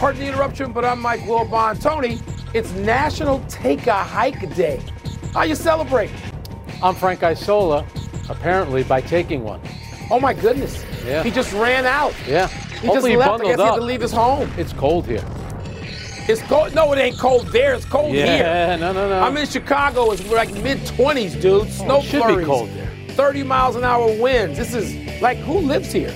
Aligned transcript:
Pardon 0.00 0.22
the 0.22 0.28
interruption, 0.28 0.72
but 0.72 0.82
I'm 0.84 0.98
Mike 1.00 1.20
Wilbon. 1.20 1.78
Tony, 1.80 2.20
it's 2.54 2.72
National 2.72 3.38
Take 3.48 3.86
a 3.86 3.92
Hike 4.02 4.54
Day. 4.56 4.82
How 5.34 5.42
you 5.42 5.54
celebrate? 5.54 6.10
I'm 6.82 6.94
Frank 6.94 7.22
Isola, 7.22 7.86
apparently 8.30 8.82
by 8.82 9.02
taking 9.02 9.44
one. 9.44 9.60
Oh 10.10 10.18
my 10.18 10.32
goodness. 10.32 10.82
Yeah. 11.04 11.22
He 11.22 11.30
just 11.30 11.52
ran 11.52 11.84
out. 11.84 12.14
Yeah. 12.26 12.48
He 12.48 12.86
Hopefully 12.86 13.12
just 13.12 13.18
left. 13.18 13.28
I 13.28 13.32
bundled 13.32 13.50
guess 13.50 13.58
he 13.58 13.62
had 13.62 13.72
up. 13.72 13.76
to 13.78 13.84
leave 13.84 14.00
his 14.00 14.10
home. 14.12 14.50
It's 14.56 14.72
cold 14.72 15.04
here. 15.06 15.24
It's 16.28 16.40
cold. 16.42 16.74
No, 16.74 16.90
it 16.94 16.98
ain't 16.98 17.18
cold 17.18 17.48
there. 17.48 17.74
It's 17.74 17.84
cold 17.84 18.14
Yeah, 18.14 18.68
here. 18.70 18.78
no, 18.78 18.92
no, 18.94 19.06
no. 19.08 19.20
I'm 19.20 19.36
in 19.36 19.46
Chicago. 19.46 20.12
It's 20.12 20.26
like 20.30 20.50
mid 20.62 20.78
20s, 20.78 21.38
dude. 21.42 21.44
Oh, 21.62 21.64
Snow 21.66 21.96
Oh, 21.96 21.98
it 21.98 22.04
should 22.06 22.38
be 22.38 22.44
cold 22.44 22.70
there. 22.70 22.90
30 23.10 23.42
miles 23.42 23.76
an 23.76 23.84
hour 23.84 24.06
winds. 24.18 24.56
This 24.56 24.72
is 24.74 25.20
like 25.20 25.36
who 25.38 25.58
lives 25.58 25.92
here? 25.92 26.14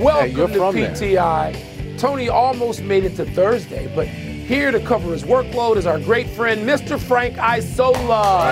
Welcome 0.00 0.36
you're 0.36 0.48
to 0.48 0.54
from 0.54 0.74
there. 0.74 0.92
PTI. 0.92 1.98
Tony 1.98 2.30
almost 2.30 2.82
made 2.82 3.04
it 3.04 3.16
to 3.16 3.26
Thursday, 3.26 3.92
but 3.94 4.08
here 4.08 4.70
to 4.70 4.80
cover 4.80 5.12
his 5.12 5.24
workload 5.24 5.76
is 5.76 5.84
our 5.86 5.98
great 6.00 6.30
friend, 6.30 6.66
Mr. 6.66 6.98
Frank 6.98 7.36
Isola. 7.38 8.46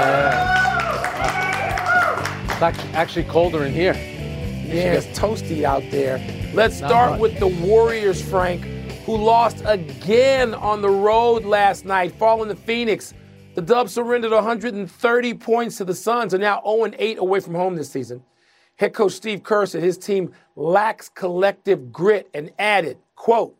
It's 2.51 2.63
actually 2.95 3.25
colder 3.25 3.65
in 3.65 3.73
here. 3.73 3.95
Yeah, 3.95 4.93
it's 4.93 5.07
toasty 5.19 5.63
out 5.65 5.83
there. 5.91 6.19
Let's 6.53 6.81
Not 6.81 6.91
start 6.91 7.11
much. 7.13 7.21
with 7.21 7.39
the 7.39 7.47
Warriors, 7.47 8.21
Frank, 8.21 8.63
who 9.07 9.17
lost 9.17 9.63
again 9.65 10.53
on 10.53 10.83
the 10.83 10.91
road 10.91 11.47
last 11.47 11.87
night, 11.87 12.13
falling 12.13 12.51
to 12.51 12.57
Phoenix. 12.57 13.15
The 13.55 13.63
Dubs 13.63 13.93
surrendered 13.93 14.33
130 14.33 15.35
points 15.35 15.79
to 15.79 15.87
the 15.87 15.95
Suns, 15.95 16.35
are 16.35 16.39
now 16.39 16.61
0 16.63 16.93
8 16.99 17.19
away 17.19 17.41
from 17.41 17.55
home 17.55 17.75
this 17.75 17.91
season. 17.91 18.23
Head 18.79 18.95
coach 18.95 19.13
Steve 19.13 19.43
Kerr 19.43 19.67
said 19.67 19.83
his 19.83 19.99
team 19.99 20.33
lacks 20.55 21.09
collective 21.09 21.93
grit 21.93 22.31
and 22.33 22.53
added, 22.59 22.97
quote, 23.17 23.57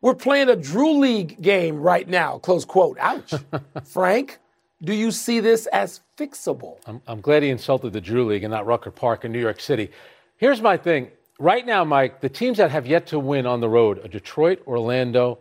we're 0.00 0.14
playing 0.14 0.48
a 0.48 0.56
Drew 0.56 0.98
League 0.98 1.40
game 1.42 1.80
right 1.80 2.08
now, 2.08 2.38
close 2.38 2.64
quote. 2.64 2.96
Ouch. 3.00 3.34
Frank, 3.84 4.38
do 4.82 4.92
you 4.92 5.10
see 5.10 5.40
this 5.40 5.66
as 5.66 6.00
fixable? 6.16 6.78
I'm, 6.86 7.00
I'm 7.06 7.20
glad 7.20 7.42
he 7.42 7.50
insulted 7.50 7.92
the 7.92 8.00
Drew 8.00 8.24
League 8.24 8.44
and 8.44 8.52
not 8.52 8.66
Rucker 8.66 8.90
Park 8.90 9.24
in 9.24 9.32
New 9.32 9.40
York 9.40 9.60
City. 9.60 9.90
Here's 10.36 10.60
my 10.60 10.76
thing. 10.76 11.10
Right 11.38 11.66
now, 11.66 11.84
Mike, 11.84 12.20
the 12.20 12.28
teams 12.28 12.58
that 12.58 12.70
have 12.70 12.86
yet 12.86 13.06
to 13.08 13.18
win 13.18 13.46
on 13.46 13.60
the 13.60 13.68
road 13.68 14.04
are 14.04 14.08
Detroit, 14.08 14.62
Orlando, 14.66 15.38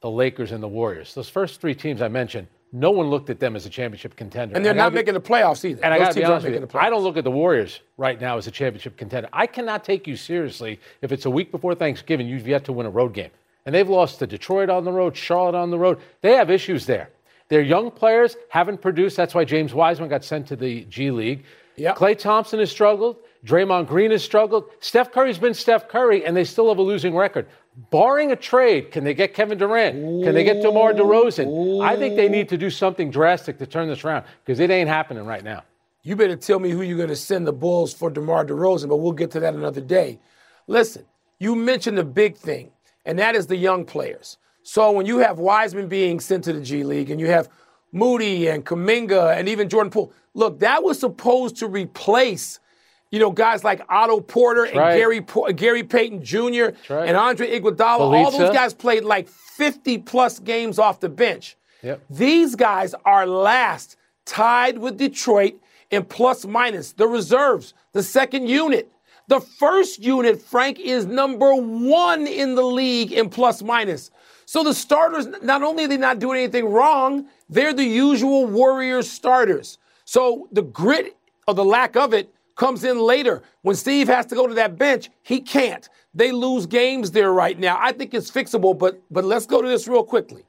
the 0.00 0.10
Lakers, 0.10 0.52
and 0.52 0.62
the 0.62 0.68
Warriors. 0.68 1.14
Those 1.14 1.28
first 1.28 1.60
three 1.60 1.74
teams 1.74 2.00
I 2.00 2.08
mentioned, 2.08 2.48
no 2.72 2.90
one 2.90 3.08
looked 3.08 3.28
at 3.28 3.38
them 3.38 3.54
as 3.54 3.66
a 3.66 3.70
championship 3.70 4.16
contender. 4.16 4.56
And 4.56 4.64
they're 4.64 4.72
not 4.72 4.90
be- 4.90 4.96
making 4.96 5.14
the 5.14 5.20
playoffs 5.20 5.64
either. 5.64 5.84
And 5.84 5.92
I 5.92 5.98
got 5.98 6.12
to 6.12 6.20
be 6.20 6.24
honest 6.24 6.46
with 6.46 6.54
you. 6.54 6.78
I 6.78 6.88
don't 6.88 7.02
look 7.02 7.18
at 7.18 7.24
the 7.24 7.30
Warriors 7.30 7.80
right 7.98 8.18
now 8.18 8.38
as 8.38 8.46
a 8.46 8.50
championship 8.50 8.96
contender. 8.96 9.28
I 9.32 9.46
cannot 9.46 9.84
take 9.84 10.06
you 10.06 10.16
seriously 10.16 10.80
if 11.02 11.12
it's 11.12 11.26
a 11.26 11.30
week 11.30 11.50
before 11.50 11.74
Thanksgiving, 11.74 12.26
you've 12.26 12.48
yet 12.48 12.64
to 12.64 12.72
win 12.72 12.86
a 12.86 12.90
road 12.90 13.12
game. 13.12 13.30
And 13.66 13.74
they've 13.74 13.88
lost 13.88 14.18
to 14.20 14.26
Detroit 14.26 14.70
on 14.70 14.84
the 14.84 14.90
road, 14.90 15.16
Charlotte 15.16 15.54
on 15.54 15.70
the 15.70 15.78
road. 15.78 16.00
They 16.22 16.32
have 16.32 16.50
issues 16.50 16.86
there. 16.86 17.10
Their 17.48 17.60
young 17.60 17.90
players 17.90 18.36
haven't 18.48 18.80
produced. 18.80 19.16
That's 19.16 19.34
why 19.34 19.44
James 19.44 19.74
Wiseman 19.74 20.08
got 20.08 20.24
sent 20.24 20.46
to 20.48 20.56
the 20.56 20.84
G 20.84 21.10
League. 21.10 21.44
Yep. 21.76 21.96
Klay 21.96 22.18
Thompson 22.18 22.58
has 22.58 22.70
struggled. 22.70 23.18
Draymond 23.44 23.88
Green 23.88 24.10
has 24.10 24.22
struggled. 24.22 24.70
Steph 24.80 25.12
Curry's 25.12 25.38
been 25.38 25.54
Steph 25.54 25.88
Curry, 25.88 26.24
and 26.24 26.36
they 26.36 26.44
still 26.44 26.68
have 26.68 26.78
a 26.78 26.82
losing 26.82 27.14
record. 27.14 27.46
Barring 27.90 28.32
a 28.32 28.36
trade, 28.36 28.90
can 28.90 29.02
they 29.02 29.14
get 29.14 29.32
Kevin 29.32 29.56
Durant? 29.56 30.24
Can 30.24 30.34
they 30.34 30.44
get 30.44 30.60
DeMar 30.60 30.92
DeRozan? 30.92 31.82
I 31.82 31.96
think 31.96 32.16
they 32.16 32.28
need 32.28 32.48
to 32.50 32.58
do 32.58 32.68
something 32.68 33.10
drastic 33.10 33.58
to 33.58 33.66
turn 33.66 33.88
this 33.88 34.04
around 34.04 34.24
because 34.44 34.60
it 34.60 34.70
ain't 34.70 34.90
happening 34.90 35.24
right 35.24 35.42
now. 35.42 35.62
You 36.02 36.14
better 36.16 36.36
tell 36.36 36.58
me 36.58 36.70
who 36.70 36.82
you're 36.82 36.98
going 36.98 37.08
to 37.08 37.16
send 37.16 37.46
the 37.46 37.52
Bulls 37.52 37.94
for 37.94 38.10
DeMar 38.10 38.44
DeRozan, 38.44 38.88
but 38.88 38.96
we'll 38.96 39.12
get 39.12 39.30
to 39.30 39.40
that 39.40 39.54
another 39.54 39.80
day. 39.80 40.18
Listen, 40.66 41.06
you 41.38 41.54
mentioned 41.54 41.96
the 41.96 42.04
big 42.04 42.36
thing, 42.36 42.72
and 43.06 43.18
that 43.18 43.34
is 43.34 43.46
the 43.46 43.56
young 43.56 43.84
players. 43.84 44.36
So 44.62 44.92
when 44.92 45.06
you 45.06 45.18
have 45.18 45.38
Wiseman 45.38 45.88
being 45.88 46.20
sent 46.20 46.44
to 46.44 46.52
the 46.52 46.60
G 46.60 46.84
League 46.84 47.10
and 47.10 47.18
you 47.18 47.28
have 47.28 47.48
Moody 47.90 48.48
and 48.48 48.66
Kuminga 48.66 49.36
and 49.36 49.48
even 49.48 49.68
Jordan 49.68 49.90
Poole, 49.90 50.12
look, 50.34 50.60
that 50.60 50.82
was 50.82 50.98
supposed 50.98 51.56
to 51.56 51.68
replace, 51.68 52.60
you 53.12 53.18
know, 53.18 53.30
guys 53.30 53.62
like 53.62 53.82
Otto 53.88 54.20
Porter 54.20 54.64
and 54.64 54.76
right. 54.76 54.96
Gary 54.96 55.20
Po- 55.20 55.52
Gary 55.52 55.84
Payton 55.84 56.24
Jr. 56.24 56.70
right. 56.88 57.06
and 57.06 57.16
Andre 57.16 57.60
Iguodala. 57.60 58.00
All 58.00 58.30
those 58.30 58.50
guys 58.50 58.74
played 58.74 59.04
like 59.04 59.28
50 59.28 59.98
plus 59.98 60.40
games 60.40 60.78
off 60.78 60.98
the 60.98 61.10
bench. 61.10 61.56
Yep. 61.82 62.02
These 62.08 62.56
guys 62.56 62.94
are 63.04 63.26
last, 63.26 63.96
tied 64.24 64.78
with 64.78 64.96
Detroit 64.96 65.60
in 65.90 66.04
plus 66.04 66.46
minus. 66.46 66.92
The 66.92 67.06
reserves, 67.06 67.74
the 67.92 68.02
second 68.02 68.48
unit. 68.48 68.90
The 69.28 69.40
first 69.40 70.00
unit, 70.00 70.40
Frank, 70.40 70.80
is 70.80 71.06
number 71.06 71.54
one 71.54 72.26
in 72.26 72.54
the 72.54 72.62
league 72.62 73.12
in 73.12 73.28
plus 73.28 73.62
minus. 73.62 74.10
So 74.46 74.64
the 74.64 74.74
starters, 74.74 75.26
not 75.42 75.62
only 75.62 75.84
are 75.84 75.88
they 75.88 75.96
not 75.96 76.18
doing 76.18 76.38
anything 76.38 76.66
wrong, 76.66 77.26
they're 77.48 77.72
the 77.72 77.84
usual 77.84 78.46
Warriors 78.46 79.10
starters. 79.10 79.78
So 80.04 80.48
the 80.50 80.62
grit 80.62 81.16
or 81.46 81.54
the 81.54 81.64
lack 81.64 81.96
of 81.96 82.12
it 82.14 82.32
comes 82.54 82.84
in 82.84 82.98
later. 82.98 83.42
When 83.62 83.76
Steve 83.76 84.08
has 84.08 84.26
to 84.26 84.34
go 84.34 84.46
to 84.46 84.54
that 84.54 84.76
bench, 84.78 85.10
he 85.22 85.40
can't. 85.40 85.88
They 86.14 86.32
lose 86.32 86.66
games 86.66 87.10
there 87.10 87.32
right 87.32 87.58
now. 87.58 87.78
I 87.80 87.92
think 87.92 88.12
it's 88.14 88.30
fixable, 88.30 88.78
but 88.78 89.00
but 89.10 89.24
let's 89.24 89.46
go 89.46 89.62
to 89.62 89.68
this 89.68 89.88
real 89.88 90.04
quickly. 90.04 90.44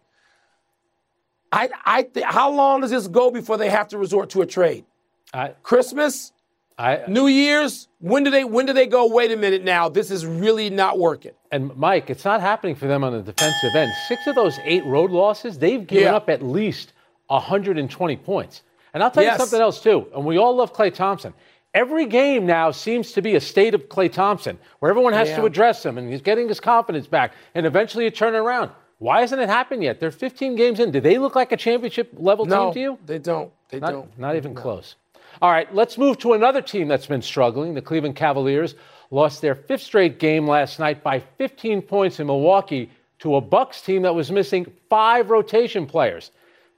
I, 1.51 1.69
I 1.85 2.03
th- 2.03 2.25
how 2.25 2.51
long 2.51 2.81
does 2.81 2.89
this 2.91 3.07
go 3.07 3.29
before 3.29 3.57
they 3.57 3.69
have 3.69 3.87
to 3.89 3.97
resort 3.97 4.31
to 4.31 4.41
a 4.41 4.45
trade? 4.45 4.85
I, 5.33 5.49
Christmas, 5.61 6.33
I, 6.77 7.03
New 7.07 7.27
Year's. 7.27 7.87
When 7.99 8.23
do 8.23 8.31
they 8.31 8.43
when 8.43 8.65
do 8.65 8.73
they 8.73 8.87
go? 8.87 9.07
Wait 9.07 9.31
a 9.31 9.37
minute 9.37 9.63
now. 9.63 9.87
This 9.87 10.09
is 10.11 10.25
really 10.25 10.69
not 10.69 10.97
working. 10.99 11.31
and 11.51 11.75
Mike, 11.77 12.09
it's 12.09 12.25
not 12.25 12.41
happening 12.41 12.75
for 12.75 12.87
them 12.87 13.03
on 13.03 13.13
the 13.13 13.21
defensive 13.21 13.75
end. 13.75 13.91
Six 14.07 14.25
of 14.27 14.35
those 14.35 14.57
eight 14.63 14.83
road 14.85 15.11
losses, 15.11 15.59
they've 15.59 15.85
given 15.85 16.05
Yeah. 16.05 16.15
up 16.15 16.29
at 16.29 16.41
least 16.43 16.93
120 17.27 18.17
points. 18.17 18.63
And 18.93 19.01
I'll 19.03 19.11
tell 19.11 19.23
Yes. 19.23 19.33
you 19.39 19.45
something 19.45 19.61
else 19.61 19.79
too. 19.81 20.07
And 20.15 20.25
we 20.25 20.37
all 20.37 20.55
love 20.55 20.73
Klay 20.73 20.93
Thompson. 20.93 21.33
Every 21.73 22.05
game 22.05 22.45
now 22.45 22.69
seems 22.71 23.13
to 23.13 23.21
be 23.21 23.35
a 23.35 23.41
state 23.41 23.73
of 23.73 23.89
Klay 23.89 24.11
Thompson, 24.11 24.59
where 24.79 24.91
everyone 24.91 25.13
has 25.13 25.29
Yeah. 25.29 25.37
to 25.37 25.45
address 25.45 25.83
him, 25.83 25.97
and 25.97 26.11
he's 26.11 26.21
getting 26.21 26.47
his 26.47 26.59
confidence 26.59 27.07
back, 27.07 27.33
and 27.55 27.65
eventually 27.65 28.05
it 28.05 28.13
turn 28.15 28.35
around. 28.35 28.69
Why 28.99 29.21
hasn't 29.21 29.41
it 29.41 29.49
happened 29.49 29.83
yet? 29.83 29.99
They're 29.99 30.11
15 30.11 30.55
games 30.55 30.79
in. 30.79 30.91
Do 30.91 31.01
they 31.01 31.17
look 31.17 31.35
like 31.35 31.51
a 31.51 31.57
championship 31.57 32.11
level 32.15 32.45
No, 32.45 32.65
team 32.65 32.73
to 32.73 32.79
you? 32.79 32.97
they 33.05 33.17
don't. 33.17 33.51
They 33.69 33.79
Not, 33.79 33.91
don't. 33.91 34.19
not 34.19 34.35
even 34.35 34.53
close. 34.53 34.95
All 35.41 35.49
right, 35.49 35.73
let's 35.73 35.97
move 35.97 36.19
to 36.19 36.33
another 36.33 36.61
team 36.61 36.87
that's 36.87 37.07
been 37.07 37.23
struggling. 37.23 37.73
The 37.73 37.81
Cleveland 37.81 38.15
Cavaliers 38.15 38.75
lost 39.09 39.41
their 39.41 39.55
fifth 39.55 39.81
straight 39.81 40.19
game 40.19 40.47
last 40.47 40.79
night 40.79 41.01
by 41.03 41.19
15 41.19 41.81
points 41.81 42.19
in 42.19 42.27
Milwaukee 42.27 42.91
to 43.19 43.35
a 43.35 43.41
Bucks 43.41 43.81
team 43.81 44.03
that 44.03 44.13
was 44.13 44.31
missing 44.31 44.71
five 44.89 45.31
rotation 45.31 45.87
players. 45.87 46.29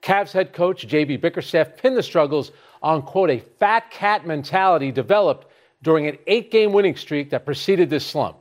Cavs 0.01 0.31
head 0.31 0.53
coach 0.53 0.87
JB 0.87 1.17
Bickerstaff 1.19 1.75
pinned 1.75 1.97
the 1.97 2.03
struggles 2.03 2.51
on 2.85 3.01
quote 3.01 3.31
a 3.31 3.39
fat 3.39 3.89
cat 3.89 4.27
mentality 4.27 4.91
developed 4.91 5.47
during 5.81 6.07
an 6.07 6.19
eight-game 6.27 6.71
winning 6.71 6.95
streak 6.95 7.31
that 7.31 7.43
preceded 7.43 7.89
this 7.89 8.05
slump. 8.05 8.37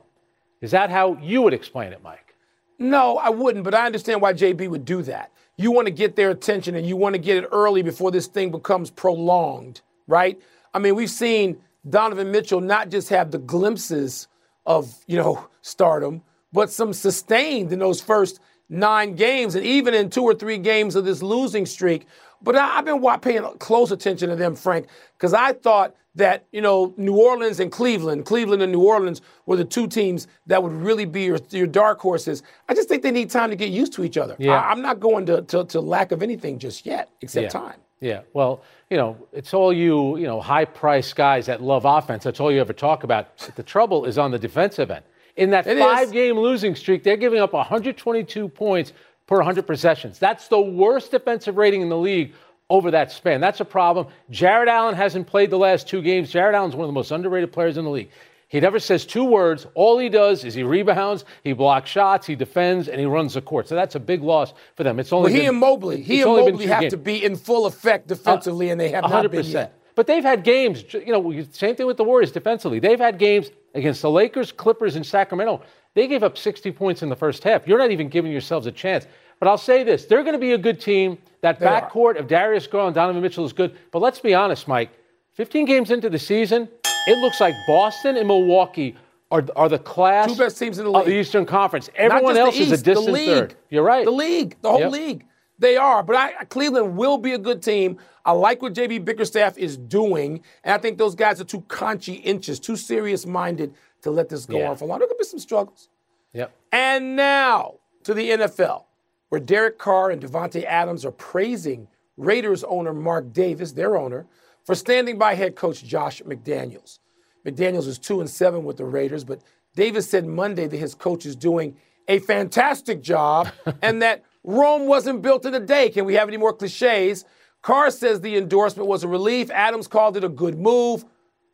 Is 0.61 0.69
that 0.69 0.91
how 0.91 1.17
you 1.17 1.41
would 1.41 1.53
explain 1.53 1.91
it, 1.93 2.03
Mike? 2.03 2.35
No, 2.77 3.17
I 3.17 3.29
wouldn't, 3.29 3.63
but 3.63 3.73
I 3.73 3.87
understand 3.87 4.21
why 4.21 4.33
JB 4.33 4.69
would 4.69 4.85
do 4.85 5.01
that. 5.01 5.31
You 5.57 5.71
want 5.71 5.87
to 5.87 5.91
get 5.91 6.15
their 6.15 6.29
attention 6.29 6.75
and 6.75 6.85
you 6.85 6.95
want 6.95 7.15
to 7.15 7.19
get 7.19 7.37
it 7.37 7.49
early 7.51 7.81
before 7.81 8.11
this 8.11 8.27
thing 8.27 8.51
becomes 8.51 8.91
prolonged, 8.91 9.81
right? 10.07 10.39
I 10.75 10.79
mean, 10.79 10.93
we've 10.93 11.09
seen 11.09 11.57
Donovan 11.89 12.31
Mitchell 12.31 12.61
not 12.61 12.89
just 12.89 13.09
have 13.09 13.31
the 13.31 13.39
glimpses 13.39 14.27
of, 14.67 14.93
you 15.07 15.17
know, 15.17 15.47
stardom, 15.63 16.21
but 16.53 16.69
some 16.69 16.93
sustained 16.93 17.73
in 17.73 17.79
those 17.79 17.99
first 17.99 18.39
nine 18.69 19.15
games 19.15 19.55
and 19.55 19.65
even 19.65 19.95
in 19.95 20.11
two 20.11 20.23
or 20.23 20.35
three 20.35 20.59
games 20.59 20.95
of 20.95 21.03
this 21.03 21.23
losing 21.23 21.65
streak. 21.65 22.05
But 22.45 22.55
I, 22.55 22.77
I've 22.77 22.85
been 22.85 23.01
wa- 23.01 23.17
paying 23.17 23.43
close 23.59 23.91
attention 23.91 24.29
to 24.29 24.35
them, 24.37 24.55
Frank, 24.55 24.87
because 25.17 25.33
I 25.33 25.51
thought 25.51 25.93
that, 26.15 26.45
you 26.53 26.61
know, 26.61 26.93
New 26.95 27.17
Orleans 27.17 27.59
and 27.59 27.69
Cleveland, 27.69 28.25
Cleveland 28.25 28.61
and 28.61 28.71
New 28.71 28.83
Orleans 28.83 29.21
were 29.47 29.57
the 29.57 29.65
two 29.65 29.85
teams 29.87 30.27
that 30.47 30.63
would 30.63 30.71
really 30.71 31.03
be 31.03 31.23
your, 31.25 31.39
your 31.49 31.67
dark 31.67 31.99
horses. 31.99 32.41
I 32.69 32.73
just 32.73 32.87
think 32.87 33.03
they 33.03 33.11
need 33.11 33.29
time 33.29 33.49
to 33.49 33.57
get 33.57 33.69
used 33.69 33.91
to 33.93 34.03
each 34.05 34.17
other. 34.17 34.37
Yeah. 34.39 34.53
I, 34.53 34.71
am 34.71 34.81
not 34.81 35.01
going 35.01 35.25
to, 35.25 35.41
to, 35.41 35.65
to 35.65 35.81
lack 35.81 36.13
of 36.13 36.23
anything 36.23 36.57
just 36.57 36.85
yet, 36.85 37.09
except 37.21 37.43
Yeah. 37.43 37.49
time. 37.49 37.79
Yeah. 37.99 38.21
Well, 38.33 38.61
you 38.89 38.97
know, 38.97 39.17
it's 39.33 39.53
all 39.53 39.73
you, 39.73 40.15
you 40.17 40.27
know, 40.27 40.39
high 40.39 40.65
priced 40.65 41.15
guys 41.17 41.47
that 41.47 41.61
love 41.61 41.83
offense. 41.85 42.23
That's 42.23 42.39
all 42.39 42.51
you 42.51 42.61
ever 42.61 42.73
talk 42.73 43.03
about. 43.03 43.35
The 43.55 43.63
trouble 43.63 44.05
is 44.05 44.17
on 44.17 44.31
the 44.31 44.39
defensive 44.39 44.91
end. 44.91 45.03
In 45.37 45.49
that 45.49 45.67
It 45.67 45.77
five 45.79 46.07
is. 46.07 46.11
game 46.13 46.37
losing 46.39 46.75
streak, 46.75 47.03
they're 47.03 47.17
giving 47.17 47.39
up 47.39 47.51
122 47.51 48.47
points 48.49 48.93
per 49.27 49.37
100 49.37 49.65
possessions. 49.65 50.19
That's 50.19 50.47
the 50.47 50.59
worst 50.59 51.11
defensive 51.11 51.57
rating 51.57 51.81
in 51.81 51.89
the 51.89 51.97
league 51.97 52.33
over 52.69 52.91
that 52.91 53.11
span. 53.11 53.41
That's 53.41 53.59
a 53.59 53.65
problem. 53.65 54.07
Jarrett 54.29 54.69
Allen 54.69 54.95
hasn't 54.95 55.27
played 55.27 55.49
the 55.49 55.57
last 55.57 55.87
two 55.87 56.01
games. 56.01 56.31
Jarrett 56.31 56.55
Allen's 56.55 56.75
one 56.75 56.83
of 56.85 56.89
the 56.89 56.93
most 56.93 57.11
underrated 57.11 57.51
players 57.51 57.77
in 57.77 57.85
the 57.85 57.91
league. 57.91 58.09
He 58.47 58.59
never 58.59 58.79
says 58.79 59.05
two 59.05 59.23
words. 59.25 59.65
All 59.73 59.97
he 59.97 60.07
does 60.07 60.43
is 60.45 60.53
he 60.53 60.63
rebounds, 60.63 61.25
he 61.43 61.53
blocks 61.53 61.89
shots, 61.89 62.27
he 62.27 62.35
defends, 62.35 62.87
and 62.87 62.99
he 62.99 63.05
runs 63.05 63.33
the 63.33 63.41
court. 63.41 63.67
So 63.67 63.75
that's 63.75 63.95
a 63.95 63.99
big 63.99 64.21
loss 64.21 64.53
for 64.75 64.83
them. 64.83 64.99
It's 64.99 65.11
only 65.11 65.31
But 65.31 65.33
he 65.33 65.39
been- 65.39 65.49
and 65.49 65.57
Mobley, 65.57 66.01
he 66.01 66.21
and 66.21 66.31
Mobley 66.31 66.67
have 66.67 66.81
games. 66.81 66.91
to 66.93 66.97
be 66.97 67.23
in 67.23 67.35
full 67.35 67.65
effect 67.65 68.09
uh, 68.09 68.15
defensively, 68.15 68.69
and 68.69 68.79
they 68.79 68.89
have 68.89 69.03
not 69.09 69.29
been 69.31 69.45
yet. 69.45 69.73
But 69.95 70.07
they've 70.07 70.23
had 70.23 70.43
games, 70.43 70.83
you 70.93 71.07
know, 71.13 71.43
same 71.51 71.75
thing 71.75 71.87
with 71.87 71.97
the 71.97 72.03
Warriors 72.03 72.31
defensively. 72.31 72.79
They've 72.79 72.99
had 72.99 73.17
games 73.17 73.51
against 73.73 74.01
the 74.01 74.11
Lakers, 74.11 74.51
Clippers, 74.51 74.95
and 74.97 75.05
Sacramento. 75.05 75.61
They 75.93 76.07
gave 76.07 76.21
up 76.23 76.37
60 76.37 76.71
points 76.73 77.01
in 77.01 77.07
the 77.09 77.15
first 77.15 77.43
half. 77.43 77.65
You're 77.67 77.77
not 77.79 77.91
even 77.91 78.09
giving 78.09 78.31
yourselves 78.31 78.67
a 78.67 78.71
chance. 78.71 79.07
But 79.39 79.47
I'll 79.47 79.57
say 79.57 79.83
this 79.83 80.05
they're 80.05 80.23
going 80.23 80.33
to 80.33 80.39
be 80.39 80.51
a 80.53 80.57
good 80.57 80.79
team. 80.79 81.17
That 81.41 81.59
They 81.59 81.65
are. 81.65 81.89
backcourt 81.89 82.17
of 82.17 82.27
Darius 82.27 82.67
Garland 82.67 82.89
and 82.89 82.95
Donovan 82.95 83.21
Mitchell 83.21 83.45
is 83.45 83.53
good. 83.53 83.77
But 83.91 84.01
let's 84.01 84.19
be 84.19 84.33
honest, 84.33 84.67
Mike. 84.67 84.89
15 85.33 85.65
games 85.65 85.91
into 85.91 86.09
the 86.09 86.17
season, 86.19 86.67
it 87.07 87.17
looks 87.19 87.39
like 87.41 87.53
Boston 87.67 88.15
and 88.17 88.27
Milwaukee 88.27 88.95
are, 89.31 89.43
are 89.57 89.67
the 89.67 89.77
class 89.79 90.27
Two 90.31 90.37
best 90.37 90.57
teams 90.57 90.79
in 90.79 90.85
the 90.85 90.91
of 90.91 91.05
the. 91.05 91.11
Eastern 91.13 91.45
Conference. 91.45 91.89
Everyone 91.95 92.37
else 92.37 92.55
the 92.55 92.63
is 92.63 92.71
a 92.71 92.73
East, 92.75 92.85
the 92.85 92.93
distant 92.93 93.13
league. 93.13 93.27
third. 93.27 93.55
You're 93.69 93.83
right. 93.83 94.05
The 94.05 94.11
league, 94.11 94.55
the 94.61 94.69
whole 94.71 94.79
Yep. 94.79 94.91
league. 94.91 95.25
They 95.59 95.77
are, 95.77 96.03
but 96.03 96.15
I, 96.15 96.31
Cleveland 96.45 96.97
will 96.97 97.17
be 97.17 97.33
a 97.33 97.37
good 97.37 97.61
team. 97.61 97.97
I 98.25 98.31
like 98.31 98.61
what 98.61 98.73
JB 98.73 99.05
Bickerstaff 99.05 99.57
is 99.57 99.77
doing, 99.77 100.41
and 100.63 100.73
I 100.73 100.77
think 100.79 100.97
those 100.97 101.13
guys 101.15 101.39
are 101.39 101.43
too 101.45 101.61
conscientious, 101.67 102.59
too 102.59 102.75
serious-minded 102.75 103.73
to 104.01 104.11
let 104.11 104.29
this 104.29 104.45
go 104.45 104.57
Yeah. 104.57 104.71
on 104.71 104.77
for 104.77 104.85
long. 104.85 104.99
There 104.99 105.07
could 105.07 105.17
be 105.17 105.23
some 105.23 105.39
struggles. 105.39 105.89
Yep. 106.33 106.51
And 106.71 107.15
now 107.15 107.75
to 108.03 108.13
the 108.13 108.31
NFL, 108.31 108.85
where 109.29 109.39
Derek 109.41 109.77
Carr 109.77 110.09
and 110.11 110.21
Davante 110.21 110.63
Adams 110.63 111.05
are 111.05 111.11
praising 111.11 111.87
Raiders 112.17 112.63
owner 112.63 112.93
Mark 112.93 113.31
Davis, 113.33 113.73
their 113.73 113.95
owner, 113.95 114.25
for 114.63 114.73
standing 114.75 115.17
by 115.17 115.35
head 115.35 115.55
coach 115.55 115.83
Josh 115.83 116.21
McDaniels. 116.23 116.99
McDaniels 117.45 117.87
is 117.87 117.99
two 117.99 118.19
and 118.21 118.29
seven 118.29 118.63
with 118.63 118.77
the 118.77 118.85
Raiders, 118.85 119.23
but 119.23 119.39
Davis 119.75 120.09
said 120.09 120.25
Monday 120.25 120.67
that 120.67 120.77
his 120.77 120.95
coach 120.95 121.25
is 121.25 121.35
doing 121.35 121.75
a 122.07 122.19
fantastic 122.19 123.01
job 123.01 123.49
and 123.81 124.01
that 124.01 124.23
Rome 124.43 124.87
wasn't 124.87 125.21
built 125.21 125.45
in 125.45 125.53
a 125.53 125.59
day. 125.59 125.89
Can 125.89 126.05
we 126.05 126.15
have 126.15 126.27
any 126.27 126.37
more 126.37 126.53
cliches? 126.53 127.25
Carr 127.65 127.89
says 127.89 128.21
the 128.21 128.37
endorsement 128.37 128.87
was 128.87 129.03
a 129.03 129.07
relief. 129.07 129.49
Adams 129.49 129.87
called 129.87 130.15
it 130.15 130.23
a 130.23 130.29
good 130.29 130.59
move. 130.59 131.03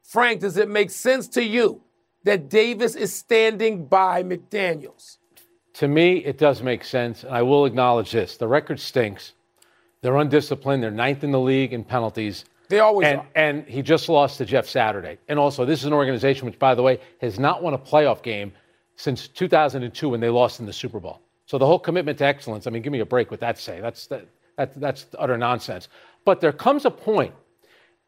Frank, 0.03 0.41
does 0.41 0.57
it 0.57 0.67
make 0.67 0.89
sense 0.89 1.25
to 1.29 1.41
you 1.41 1.81
that 2.25 2.49
Davis 2.49 2.95
is 2.95 3.13
standing 3.13 3.85
by 3.85 4.21
McDaniels? 4.21 5.19
To 5.75 5.87
me, 5.87 6.17
it 6.17 6.37
does 6.37 6.61
make 6.61 6.83
sense, 6.83 7.23
and 7.23 7.33
I 7.33 7.41
will 7.43 7.65
acknowledge 7.65 8.11
this. 8.11 8.35
The 8.35 8.45
record 8.45 8.77
stinks. 8.77 9.35
They're 10.01 10.17
undisciplined. 10.17 10.83
They're 10.83 10.91
ninth 10.91 11.23
in 11.23 11.31
the 11.31 11.39
league 11.39 11.71
in 11.71 11.81
penalties. 11.81 12.43
They 12.67 12.79
always 12.79 13.07
and, 13.07 13.19
are. 13.19 13.27
and 13.35 13.65
he 13.65 13.81
just 13.81 14.09
lost 14.09 14.37
to 14.39 14.45
Jeff 14.45 14.67
Saturday. 14.67 15.17
And 15.29 15.39
also, 15.39 15.63
this 15.63 15.79
is 15.79 15.85
an 15.85 15.93
organization 15.93 16.45
which, 16.45 16.59
by 16.59 16.75
the 16.75 16.83
way, 16.83 16.99
has 17.21 17.39
not 17.39 17.63
won 17.63 17.73
a 17.73 17.79
playoff 17.79 18.21
game 18.21 18.51
since 18.97 19.29
2002 19.29 20.09
when 20.09 20.19
they 20.19 20.29
lost 20.29 20.59
in 20.59 20.65
the 20.65 20.73
Super 20.73 20.99
Bowl. 20.99 21.21
So 21.45 21.57
the 21.57 21.65
whole 21.65 21.79
commitment 21.79 22.17
to 22.17 22.25
excellence, 22.25 22.67
I 22.67 22.69
mean, 22.69 22.81
give 22.81 22.91
me 22.91 22.99
a 22.99 23.05
break 23.05 23.31
with 23.31 23.39
that 23.39 23.57
say. 23.57 23.79
That's, 23.79 24.07
that, 24.07 24.27
that, 24.61 24.79
that's 24.79 25.05
utter 25.17 25.37
nonsense. 25.37 25.89
But 26.23 26.39
there 26.39 26.51
comes 26.51 26.85
a 26.85 26.91
point, 26.91 27.33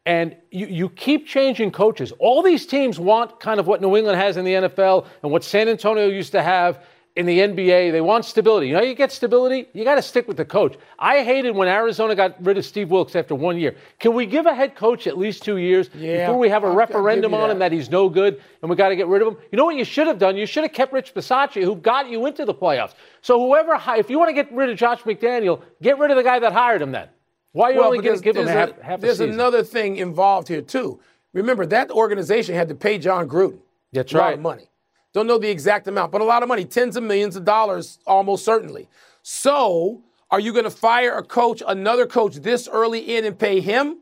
and 0.06 0.36
you, 0.50 0.66
you 0.66 0.88
keep 0.88 1.26
changing 1.26 1.72
coaches. 1.72 2.12
All 2.18 2.42
these 2.42 2.66
teams 2.66 3.00
want 3.00 3.40
kind 3.40 3.58
of 3.58 3.66
what 3.66 3.80
New 3.80 3.96
England 3.96 4.18
has 4.18 4.36
in 4.36 4.44
the 4.44 4.52
NFL 4.52 5.06
and 5.22 5.32
what 5.32 5.42
San 5.42 5.68
Antonio 5.68 6.06
used 6.06 6.32
to 6.32 6.42
have 6.42 6.84
in 7.16 7.26
the 7.26 7.38
NBA. 7.38 7.92
They 7.92 8.00
want 8.00 8.24
stability. 8.24 8.68
You 8.68 8.72
know, 8.72 8.80
how 8.80 8.84
you 8.84 8.94
get 8.94 9.12
stability, 9.12 9.68
you 9.72 9.84
got 9.84 9.94
to 9.96 10.02
stick 10.02 10.26
with 10.26 10.36
the 10.36 10.44
coach. 10.44 10.76
I 10.98 11.22
hated 11.22 11.54
when 11.54 11.68
Arizona 11.68 12.14
got 12.14 12.42
rid 12.44 12.58
of 12.58 12.64
Steve 12.64 12.90
Wilks 12.90 13.14
after 13.14 13.34
one 13.34 13.56
year. 13.56 13.76
Can 14.00 14.14
we 14.14 14.26
give 14.26 14.46
a 14.46 14.54
head 14.54 14.74
coach 14.74 15.06
at 15.06 15.16
least 15.16 15.44
two 15.44 15.58
years 15.58 15.90
Yeah, 15.94 16.26
before 16.26 16.38
we 16.38 16.48
have 16.48 16.64
a 16.64 16.68
I'll- 16.68 16.74
referendum 16.74 17.32
on 17.34 17.50
him 17.50 17.58
that. 17.60 17.70
he's 17.72 17.88
no 17.90 18.08
good 18.08 18.42
and 18.62 18.70
we 18.70 18.76
got 18.76 18.88
to 18.88 18.96
get 18.96 19.06
rid 19.06 19.22
of 19.22 19.28
him? 19.28 19.36
You 19.52 19.56
know 19.56 19.64
what 19.64 19.76
you 19.76 19.84
should 19.84 20.06
have 20.06 20.18
done? 20.18 20.36
You 20.36 20.46
should 20.46 20.64
have 20.64 20.72
kept 20.72 20.92
Rich 20.92 21.14
Bisaccia, 21.14 21.62
who 21.62 21.76
got 21.76 22.08
you 22.08 22.26
into 22.26 22.44
the 22.44 22.54
playoffs. 22.54 22.94
So 23.20 23.38
whoever, 23.38 23.78
if 23.96 24.10
you 24.10 24.18
want 24.18 24.30
to 24.30 24.34
get 24.34 24.52
rid 24.52 24.70
of 24.70 24.76
Josh 24.76 25.02
McDaniel, 25.02 25.62
get 25.82 25.98
rid 25.98 26.10
of 26.10 26.16
the 26.16 26.24
guy 26.24 26.38
that 26.40 26.52
hired 26.52 26.82
him. 26.82 26.90
Then 26.92 27.08
why 27.52 27.70
are 27.70 27.74
you 27.74 27.84
only 27.84 27.98
but 27.98 28.04
going 28.04 28.16
to 28.18 28.22
give 28.22 28.36
him 28.36 28.48
half, 28.48 28.76
a, 28.76 28.84
half 28.84 28.98
a 28.98 29.02
there's 29.02 29.20
another 29.20 29.62
thing 29.62 29.96
involved 29.96 30.48
here 30.48 30.62
too. 30.62 31.00
Remember 31.32 31.64
that 31.66 31.90
organization 31.90 32.54
had 32.54 32.68
to 32.68 32.74
pay 32.74 32.98
Jon 32.98 33.28
Gruden. 33.28 33.58
That's 33.92 34.12
a 34.12 34.16
lot 34.16 34.24
right. 34.24 34.34
of 34.34 34.40
money. 34.40 34.68
Don't 35.14 35.28
know 35.28 35.38
the 35.38 35.48
exact 35.48 35.86
amount, 35.86 36.10
but 36.10 36.20
a 36.20 36.24
lot 36.24 36.42
of 36.42 36.48
money, 36.48 36.64
tens 36.64 36.96
of 36.96 37.04
millions 37.04 37.36
of 37.36 37.44
dollars, 37.44 38.00
almost 38.04 38.44
certainly. 38.44 38.88
So, 39.22 40.02
are 40.30 40.40
you 40.40 40.52
going 40.52 40.64
to 40.64 40.70
fire 40.70 41.16
a 41.16 41.22
coach, 41.22 41.62
another 41.66 42.04
coach, 42.04 42.34
this 42.36 42.68
early 42.68 43.16
in 43.16 43.24
and 43.24 43.38
pay 43.38 43.60
him 43.60 44.00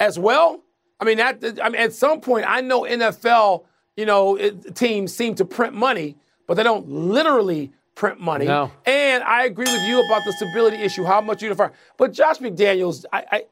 as 0.00 0.18
well? 0.18 0.60
I 1.00 1.04
mean, 1.04 1.18
that, 1.18 1.60
I 1.62 1.68
mean, 1.68 1.80
at 1.80 1.92
some 1.92 2.20
point, 2.20 2.44
I 2.48 2.60
know 2.60 2.82
NFL, 2.82 3.64
you 3.96 4.04
know, 4.04 4.36
it, 4.36 4.74
teams 4.74 5.14
seem 5.14 5.36
to 5.36 5.44
print 5.44 5.74
money, 5.74 6.16
but 6.48 6.54
they 6.54 6.64
don't 6.64 6.88
literally 6.88 7.70
print 7.94 8.20
money. 8.20 8.46
No. 8.46 8.72
And 8.84 9.22
I 9.22 9.44
agree 9.44 9.72
with 9.72 9.82
you 9.82 10.04
about 10.04 10.22
the 10.24 10.32
stability 10.32 10.78
issue, 10.78 11.04
how 11.04 11.20
much 11.20 11.40
you 11.40 11.50
to 11.50 11.54
fire. 11.54 11.72
But 11.96 12.12
Josh 12.12 12.38
McDaniels, 12.38 13.04
I, 13.12 13.24
I 13.30 13.44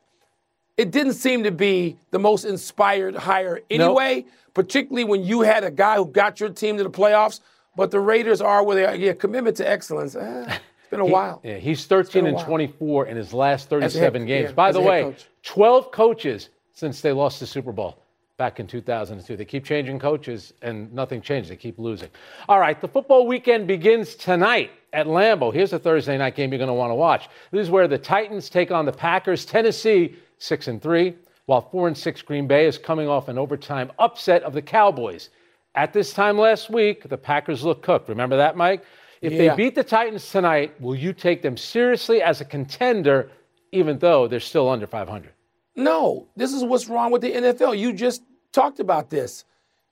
it 0.80 0.90
didn't 0.90 1.12
seem 1.14 1.42
to 1.44 1.50
be 1.50 1.98
the 2.10 2.18
most 2.18 2.44
inspired 2.44 3.14
hire 3.14 3.60
anyway, 3.70 4.24
particularly 4.54 5.04
when 5.04 5.22
you 5.22 5.42
had 5.42 5.62
a 5.62 5.70
guy 5.70 5.96
who 5.96 6.06
got 6.06 6.40
your 6.40 6.48
team 6.48 6.76
to 6.78 6.82
the 6.84 6.90
playoffs. 6.90 7.40
But 7.76 7.90
the 7.90 8.00
Raiders 8.00 8.40
are 8.40 8.64
where 8.64 8.76
they 8.76 8.84
are. 8.86 8.94
Yeah, 8.96 9.12
commitment 9.12 9.56
to 9.58 9.68
excellence. 9.68 10.16
Eh, 10.16 10.44
it's 10.48 10.90
been 10.90 11.00
a 11.00 11.04
while. 11.16 11.40
Yeah, 11.44 11.56
he's 11.58 11.84
13 11.86 12.26
and 12.26 12.38
24 12.38 13.06
in 13.06 13.16
his 13.16 13.32
last 13.32 13.72
As 13.72 13.94
a 13.94 13.98
head- 14.00 14.12
37 14.12 14.26
games. 14.26 14.48
yeah, 14.48 14.54
By 14.54 14.72
the 14.72 14.80
way, 14.80 15.02
coach. 15.02 15.26
12 15.44 15.90
coaches 15.92 16.48
since 16.72 17.00
they 17.02 17.12
lost 17.12 17.40
the 17.40 17.46
Super 17.46 17.72
Bowl 17.72 18.02
back 18.38 18.58
in 18.58 18.66
2002. 18.66 19.36
They 19.36 19.44
keep 19.44 19.64
changing 19.66 19.98
coaches 19.98 20.54
and 20.62 20.90
nothing 20.94 21.20
changed. 21.20 21.50
They 21.50 21.56
keep 21.56 21.78
losing. 21.78 22.08
All 22.48 22.58
right, 22.58 22.80
the 22.80 22.88
football 22.88 23.26
weekend 23.26 23.66
begins 23.68 24.14
tonight 24.16 24.70
at 24.94 25.06
Lambeau. 25.06 25.52
Here's 25.52 25.72
a 25.74 25.78
Thursday 25.78 26.16
night 26.18 26.34
game 26.34 26.50
you're 26.50 26.58
going 26.58 26.68
to 26.68 26.74
want 26.74 26.90
to 26.90 26.94
watch. 26.96 27.28
This 27.52 27.62
is 27.64 27.70
where 27.70 27.86
the 27.86 27.98
Titans 27.98 28.48
take 28.50 28.70
on 28.72 28.86
the 28.86 28.92
Packers. 28.92 29.44
Tennessee 29.44 30.16
6 30.40 30.68
and 30.68 30.82
3, 30.82 31.14
while 31.46 31.60
4 31.60 31.88
and 31.88 31.96
6 31.96 32.22
Green 32.22 32.46
Bay 32.46 32.66
is 32.66 32.78
coming 32.78 33.08
off 33.08 33.28
an 33.28 33.38
overtime 33.38 33.92
upset 33.98 34.42
of 34.42 34.52
the 34.54 34.62
Cowboys. 34.62 35.28
At 35.74 35.92
this 35.92 36.12
time 36.12 36.36
last 36.38 36.70
week, 36.70 37.08
the 37.08 37.18
Packers 37.18 37.62
look 37.62 37.82
cooked. 37.82 38.08
Remember 38.08 38.36
that, 38.36 38.56
Mike? 38.56 38.82
If 39.20 39.32
Yeah. 39.34 39.50
they 39.54 39.56
beat 39.64 39.74
the 39.74 39.84
Titans 39.84 40.28
tonight, 40.30 40.72
will 40.80 40.96
you 40.96 41.12
take 41.12 41.42
them 41.42 41.56
seriously 41.56 42.22
as 42.22 42.40
a 42.40 42.44
contender, 42.44 43.30
even 43.70 43.98
though 43.98 44.26
they're 44.26 44.40
still 44.40 44.68
under 44.68 44.86
500? 44.86 45.30
No, 45.76 46.26
this 46.36 46.52
is 46.52 46.64
what's 46.64 46.88
wrong 46.88 47.12
with 47.12 47.20
the 47.22 47.32
NFL. 47.34 47.74
You 47.78 47.92
just 47.92 48.22
talked 48.52 48.80
about 48.80 49.10
this 49.10 49.44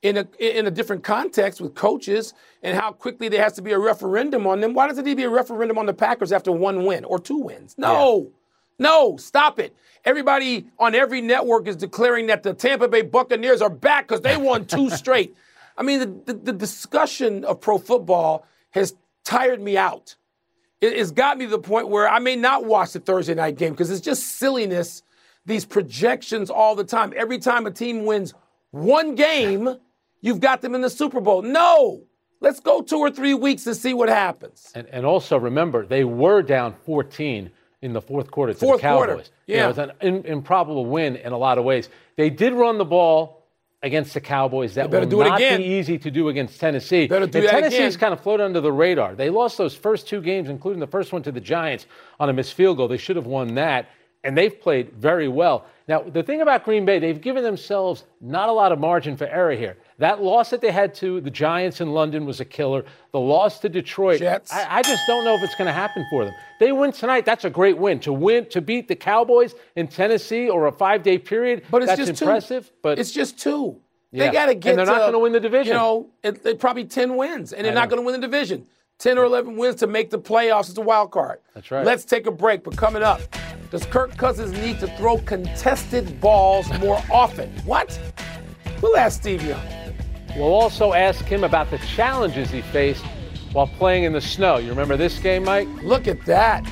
in 0.02 0.16
a 0.16 0.26
in 0.38 0.66
a 0.66 0.70
different 0.70 1.02
context 1.04 1.61
with 1.61 1.75
coaches 1.75 2.32
and 2.62 2.76
how 2.78 2.92
quickly 2.92 3.28
there 3.28 3.42
has 3.42 3.52
to 3.54 3.62
be 3.62 3.72
a 3.72 3.78
referendum 3.78 4.46
on 4.46 4.61
them. 4.61 4.72
Why 4.72 4.88
does 4.88 4.96
it 4.99 5.04
need 5.04 5.12
to 5.12 5.16
be 5.16 5.25
a 5.25 5.28
referendum 5.30 5.76
on 5.78 5.87
the 5.87 5.94
Packers 5.94 6.32
after 6.32 6.50
one 6.52 6.84
win 6.84 7.04
or 7.04 7.18
two 7.18 7.37
wins? 7.38 7.75
No. 7.78 8.30
No, 8.78 9.16
stop 9.16 9.58
it. 9.58 9.75
Everybody 10.04 10.66
on 10.78 10.94
every 10.94 11.20
network 11.20 11.66
is 11.66 11.76
declaring 11.76 12.28
that 12.28 12.42
the 12.42 12.54
Tampa 12.54 12.88
Bay 12.88 13.02
Buccaneers 13.02 13.61
are 13.61 13.70
back 13.70 14.08
because 14.08 14.20
they 14.20 14.37
won 14.37 14.64
two 14.66 14.88
straight. 15.02 15.37
I 15.76 15.82
mean, 15.82 16.00
the, 16.00 16.32
the, 16.32 16.35
the 16.35 16.52
discussion 16.52 17.44
of 17.44 17.61
pro 17.61 17.78
football 17.78 18.47
has 18.70 18.94
tired 19.25 19.61
me 19.61 19.76
out. 19.76 20.16
It, 20.80 20.92
it's 20.94 21.11
got 21.11 21.38
me 21.38 21.47
to 21.47 21.50
the 21.50 21.58
point 21.58 21.88
where 21.88 22.08
I 22.08 22.18
may 22.18 22.37
not 22.37 22.64
watch 22.64 22.92
the 22.92 23.00
Thursday 23.00 23.35
night 23.35 23.56
game 23.56 23.73
because 23.73 23.90
it's 23.90 24.00
just 24.00 24.38
silliness. 24.38 25.02
These 25.47 25.64
projections 25.64 26.50
all 26.50 26.75
the 26.75 26.85
time. 26.85 27.12
Every 27.16 27.38
time 27.38 27.66
a 27.66 27.70
team 27.70 28.04
wins 28.04 28.35
one 28.70 29.14
game, 29.14 29.76
you've 30.20 30.40
got 30.40 30.61
them 30.61 30.75
in 30.75 30.82
the 30.82 30.90
Super 30.90 31.20
Bowl. 31.20 31.42
No, 31.42 32.02
let's 32.40 32.61
go 32.61 32.82
two 32.82 32.99
or 32.99 33.11
three 33.11 33.35
weeks 33.35 33.66
and 33.66 33.76
see 33.76 33.94
what 33.94 34.08
happens. 34.08 34.70
And, 34.75 34.87
and 34.88 35.06
also 35.06 35.38
remember, 35.38 35.87
they 35.87 36.04
were 36.04 36.42
down 36.42 36.75
14 36.85 37.50
in 37.82 37.92
the 37.92 38.00
fourth 38.00 38.30
quarter 38.30 38.52
to 38.52 38.58
Fourth 38.58 38.78
the 38.78 38.82
Cowboys. 38.82 39.06
quarter, 39.06 39.23
You 39.47 39.56
know, 39.56 39.61
yeah. 39.61 39.64
it 39.64 39.68
was 39.68 39.78
an 39.78 39.92
in, 40.00 40.25
improbable 40.25 40.87
win 40.87 41.16
in 41.16 41.32
a 41.32 41.38
lot 41.38 41.58
of 41.58 41.64
ways. 41.64 41.88
They 42.16 42.30
did 42.30 42.52
run 42.52 42.78
the 42.78 42.85
ball 42.85 43.44
against 43.82 44.14
the 44.14 44.20
Cowboys. 44.20 44.75
That 44.75 44.90
better 44.90 45.06
will 45.06 45.11
do 45.11 45.20
it 45.23 45.28
not 45.28 45.38
be 45.38 45.64
easy 45.64 45.99
to 45.99 46.11
do 46.11 46.28
against 46.28 46.58
Tennessee. 46.58 47.06
Better 47.06 47.26
do 47.26 47.38
and 47.38 47.49
Tennessee's 47.49 47.94
again. 47.94 48.00
kind 48.00 48.12
of 48.12 48.20
floated 48.20 48.42
under 48.44 48.61
the 48.61 48.73
radar. 48.73 49.14
They 49.14 49.30
lost 49.30 49.56
those 49.56 49.75
first 49.75 50.08
two 50.08 50.20
games, 50.20 50.49
including 50.49 50.80
the 50.80 50.87
first 50.88 51.12
one 51.12 51.23
to 51.23 51.30
the 51.30 51.40
Giants 51.40 51.87
on 52.18 52.28
a 52.28 52.32
missed 52.32 52.54
field 52.54 52.76
goal. 52.78 52.88
They 52.88 52.97
should 52.97 53.16
have 53.16 53.26
won 53.26 53.54
that. 53.54 53.88
And 54.25 54.37
they've 54.37 54.60
played 54.60 54.92
very 54.94 55.28
well. 55.28 55.66
Now, 55.87 56.02
the 56.02 56.22
thing 56.22 56.40
about 56.42 56.64
Green 56.64 56.84
Bay, 56.84 56.98
they've 56.98 57.20
given 57.20 57.44
themselves 57.44 58.04
not 58.20 58.48
a 58.48 58.52
lot 58.52 58.72
of 58.72 58.78
margin 58.80 59.16
for 59.16 59.26
error 59.26 59.54
here. 59.54 59.76
That 59.98 60.20
loss 60.22 60.50
that 60.50 60.60
they 60.60 60.72
had 60.72 60.92
to 60.96 61.20
the 61.20 61.30
Giants 61.30 61.80
in 61.80 61.92
London 61.92 62.26
was 62.26 62.40
a 62.40 62.44
killer. 62.44 62.84
The 63.12 63.20
loss 63.20 63.60
to 63.60 63.68
Detroit, 63.68 64.18
Jets. 64.18 64.52
I, 64.52 64.78
I 64.78 64.82
just 64.82 65.02
don't 65.06 65.25
know 65.25 65.34
if 65.34 65.42
it's 65.42 65.54
going 65.54 65.66
to 65.66 65.72
happen 65.72 66.04
for 66.10 66.25
them. 66.25 66.34
They 66.58 66.72
win 66.72 66.92
tonight. 66.92 67.25
That's 67.25 67.44
a 67.44 67.50
great 67.50 67.78
win. 67.78 68.00
To 68.00 68.12
win, 68.12 68.46
to 68.50 68.60
beat 68.60 68.88
the 68.88 68.96
Cowboys 68.96 69.54
in 69.76 69.87
Tennessee 69.87 70.50
or 70.50 70.66
a 70.66 70.72
five-day 70.72 71.18
period, 71.18 71.62
But 71.70 71.82
it's 71.82 71.90
that's 71.96 72.06
just 72.08 72.20
impressive. 72.20 72.66
two. 72.66 72.72
But 72.82 72.98
it's 72.98 73.12
just 73.12 73.38
two. 73.38 73.80
Yeah. 74.10 74.26
They 74.26 74.32
got 74.32 74.46
to 74.46 74.54
get. 74.56 74.70
And 74.70 74.78
they're 74.80 74.87
not 74.87 74.98
going 74.98 75.12
to 75.12 75.18
win 75.20 75.32
the 75.32 75.40
division. 75.40 75.75
You 75.75 75.78
know, 75.78 76.10
it 76.25 76.58
probably 76.58 76.84
ten 76.87 77.16
wins, 77.16 77.52
and 77.52 77.64
they're 77.64 77.72
not 77.72 77.88
going 77.88 78.02
to 78.02 78.06
win 78.06 78.20
the 78.20 78.26
division. 78.26 78.66
10 78.98 79.16
or 79.16 79.24
11 79.24 79.56
wins 79.56 79.76
to 79.76 79.86
make 79.86 80.10
the 80.10 80.18
playoffs 80.18 80.68
as 80.68 80.76
a 80.76 80.80
wild 80.80 81.12
card. 81.12 81.38
That's 81.54 81.70
right. 81.70 81.86
Let's 81.86 82.04
take 82.04 82.26
a 82.26 82.32
break, 82.32 82.64
but 82.64 82.76
coming 82.76 83.02
up, 83.02 83.20
does 83.70 83.84
Kirk 83.86 84.16
Cousins 84.16 84.52
need 84.52 84.80
to 84.80 84.88
throw 84.96 85.18
contested 85.18 86.20
balls 86.20 86.68
more 86.80 87.00
often? 87.10 87.50
What? 87.64 87.98
We'll 88.82 88.96
ask 88.96 89.20
Steve 89.20 89.42
Young. 89.42 89.64
We'll 90.36 90.52
also 90.52 90.92
ask 90.92 91.24
him 91.24 91.44
about 91.44 91.70
the 91.70 91.78
challenges 91.78 92.50
he 92.50 92.60
faced 92.60 93.04
while 93.52 93.66
playing 93.66 94.04
in 94.04 94.12
the 94.12 94.20
snow. 94.20 94.56
You 94.56 94.70
remember 94.70 94.96
this 94.96 95.18
game, 95.18 95.44
Mike? 95.44 95.68
Look 95.82 96.08
at 96.08 96.24
that. 96.26 96.68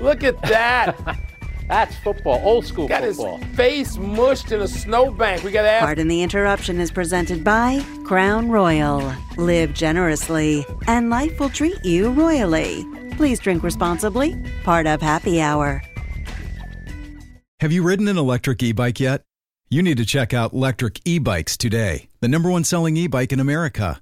Look 0.00 0.24
at 0.24 0.40
that. 0.42 0.96
That's 1.68 1.94
football, 1.96 2.40
old 2.44 2.66
school 2.66 2.88
got 2.88 3.02
football. 3.02 3.38
His 3.38 3.56
face 3.56 3.96
mushed 3.96 4.52
in 4.52 4.60
a 4.60 4.68
snowbank. 4.68 5.44
We 5.44 5.50
got 5.50 5.62
to 5.62 5.70
ask. 5.70 5.84
Pardon 5.84 6.08
the 6.08 6.22
interruption 6.22 6.80
is 6.80 6.90
presented 6.90 7.44
by 7.44 7.84
Crown 8.04 8.50
Royal. 8.50 9.14
Live 9.36 9.72
generously, 9.74 10.66
and 10.86 11.08
life 11.10 11.38
will 11.40 11.50
treat 11.50 11.82
you 11.84 12.10
royally. 12.10 12.84
Please 13.12 13.38
drink 13.38 13.62
responsibly. 13.62 14.36
Part 14.64 14.86
of 14.86 15.00
Happy 15.00 15.40
Hour. 15.40 15.82
Have 17.60 17.70
you 17.70 17.82
ridden 17.84 18.08
an 18.08 18.18
electric 18.18 18.62
e 18.62 18.72
bike 18.72 18.98
yet? 18.98 19.22
You 19.70 19.82
need 19.82 19.96
to 19.96 20.04
check 20.04 20.34
out 20.34 20.52
Lectric 20.52 21.00
E 21.06 21.18
Bikes 21.18 21.56
today, 21.56 22.08
the 22.20 22.28
number 22.28 22.50
one 22.50 22.64
selling 22.64 22.96
e 22.96 23.06
bike 23.06 23.32
in 23.32 23.40
America. 23.40 24.01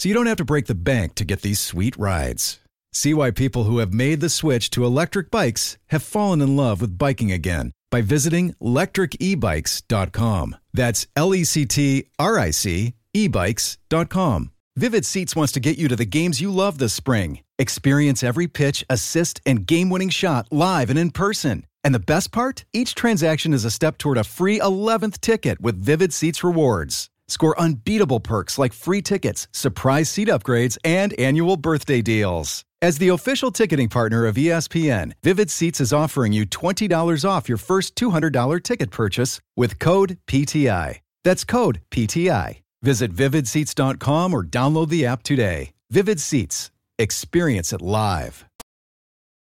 so 0.00 0.08
you 0.08 0.14
don't 0.14 0.24
have 0.24 0.38
to 0.38 0.46
break 0.46 0.64
the 0.64 0.74
bank 0.74 1.14
to 1.16 1.26
get 1.26 1.42
these 1.42 1.60
sweet 1.60 1.94
rides. 1.98 2.58
See 2.90 3.12
why 3.12 3.32
people 3.32 3.64
who 3.64 3.80
have 3.80 3.92
made 3.92 4.20
the 4.20 4.30
switch 4.30 4.70
to 4.70 4.86
electric 4.86 5.30
bikes 5.30 5.76
have 5.90 6.02
fallen 6.02 6.40
in 6.40 6.56
love 6.56 6.80
with 6.80 6.96
biking 6.96 7.30
again 7.30 7.70
by 7.90 8.00
visiting 8.00 8.54
lectricebikes.com. 8.62 10.56
That's 10.72 11.06
L 11.14 11.34
E 11.34 11.44
C 11.44 11.66
T 11.66 12.06
R 12.18 12.38
I 12.38 12.50
C 12.50 12.94
ebikes.com. 13.14 14.52
Vivid 14.76 15.04
Seats 15.04 15.36
wants 15.36 15.52
to 15.52 15.60
get 15.60 15.76
you 15.76 15.86
to 15.88 15.96
the 15.96 16.06
games 16.06 16.40
you 16.40 16.50
love 16.50 16.78
this 16.78 16.94
spring. 16.94 17.40
Experience 17.58 18.22
every 18.22 18.46
pitch, 18.46 18.86
assist, 18.88 19.38
and 19.44 19.66
game 19.66 19.90
winning 19.90 20.08
shot 20.08 20.48
live 20.50 20.88
and 20.88 20.98
in 20.98 21.10
person. 21.10 21.66
And 21.84 21.94
the 21.94 21.98
best 21.98 22.32
part? 22.32 22.64
Each 22.72 22.94
transaction 22.94 23.52
is 23.52 23.66
a 23.66 23.70
step 23.70 23.98
toward 23.98 24.16
a 24.16 24.24
free 24.24 24.58
11th 24.58 25.20
ticket 25.20 25.60
with 25.60 25.76
Vivid 25.76 26.14
Seats 26.14 26.42
rewards. 26.42 27.10
Score 27.30 27.58
unbeatable 27.58 28.20
perks 28.20 28.58
like 28.58 28.72
free 28.72 29.00
tickets, 29.00 29.46
surprise 29.52 30.10
seat 30.10 30.28
upgrades, 30.28 30.76
and 30.84 31.12
annual 31.18 31.56
birthday 31.56 32.02
deals. 32.02 32.64
As 32.82 32.98
the 32.98 33.08
official 33.08 33.50
ticketing 33.50 33.88
partner 33.88 34.26
of 34.26 34.36
ESPN, 34.36 35.12
Vivid 35.22 35.50
Seats 35.50 35.80
is 35.80 35.92
offering 35.92 36.32
you 36.32 36.44
$20 36.44 37.28
off 37.28 37.48
your 37.48 37.58
first 37.58 37.94
$200 37.94 38.62
ticket 38.62 38.90
purchase 38.90 39.40
with 39.56 39.78
code 39.78 40.18
PTI. 40.26 41.00
That's 41.22 41.44
code 41.44 41.82
PTI. 41.90 42.60
Visit 42.82 43.14
vividseats.com 43.14 44.34
or 44.34 44.42
download 44.42 44.88
the 44.88 45.06
app 45.06 45.22
today. 45.22 45.72
Vivid 45.90 46.20
Seats. 46.20 46.70
Experience 46.98 47.72
it 47.72 47.82
live. 47.82 48.46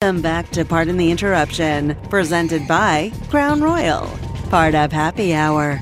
Welcome 0.02 0.24
back 0.24 0.50
to 0.52 0.66
Pardon 0.66 0.98
the 0.98 1.12
Interruption, 1.12 1.96
presented 2.10 2.68
by 2.68 3.12
Crown 3.30 3.62
Royal, 3.62 4.08
part 4.50 4.74
of 4.74 4.92
Happy 4.92 5.36
Hour. 5.36 5.80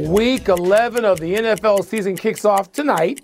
Week 0.00 0.48
11 0.48 1.04
of 1.04 1.18
the 1.18 1.34
NFL 1.34 1.84
season 1.84 2.16
kicks 2.16 2.44
off 2.44 2.70
tonight, 2.70 3.20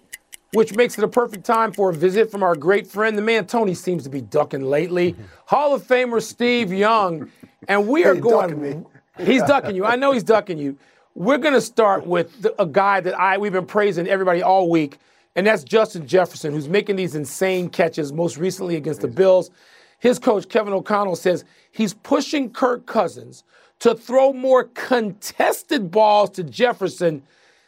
which 0.54 0.74
makes 0.74 0.98
it 0.98 1.04
a 1.04 1.08
perfect 1.08 1.44
time 1.44 1.72
for 1.72 1.90
a 1.90 1.94
visit 1.94 2.30
from 2.30 2.42
our 2.42 2.56
great 2.56 2.86
friend. 2.86 3.16
The 3.16 3.22
man 3.22 3.46
Tony 3.46 3.74
seems 3.74 4.02
to 4.04 4.10
be 4.10 4.20
ducking 4.20 4.62
lately. 4.64 5.14
Hall 5.46 5.74
of 5.74 5.84
Famer 5.86 6.20
Steve 6.20 6.72
Young. 6.72 7.30
And 7.68 7.86
we 7.86 8.04
are 8.04 8.14
Hey, 8.14 8.20
going. 8.20 8.48
ducking 8.58 8.62
me. 8.62 8.84
He's 9.24 9.42
ducking 9.44 9.76
you. 9.76 9.84
I 9.84 9.94
know 9.94 10.10
he's 10.10 10.24
ducking 10.24 10.58
you. 10.58 10.76
We're 11.14 11.38
going 11.38 11.54
to 11.54 11.60
start 11.60 12.04
with 12.04 12.42
the, 12.42 12.60
a 12.60 12.66
guy 12.66 13.00
that 13.00 13.16
I 13.16 13.38
we've 13.38 13.52
been 13.52 13.64
praising 13.66 14.08
everybody 14.08 14.42
all 14.42 14.68
week, 14.68 14.98
and 15.36 15.46
that's 15.46 15.62
Justin 15.62 16.04
Jefferson, 16.04 16.52
who's 16.52 16.68
making 16.68 16.96
these 16.96 17.14
insane 17.14 17.68
catches, 17.68 18.12
most 18.12 18.36
recently 18.38 18.74
against 18.74 19.02
the 19.02 19.06
Bills. 19.08 19.52
His 20.00 20.18
coach, 20.18 20.48
Kevin 20.48 20.72
O'Connell, 20.72 21.14
says 21.14 21.44
he's 21.70 21.94
pushing 21.94 22.50
Kirk 22.50 22.86
Cousins 22.86 23.44
to 23.80 23.94
throw 23.94 24.32
more 24.32 24.64
contested 24.64 25.90
balls 25.90 26.30
to 26.30 26.44
Jefferson. 26.44 27.22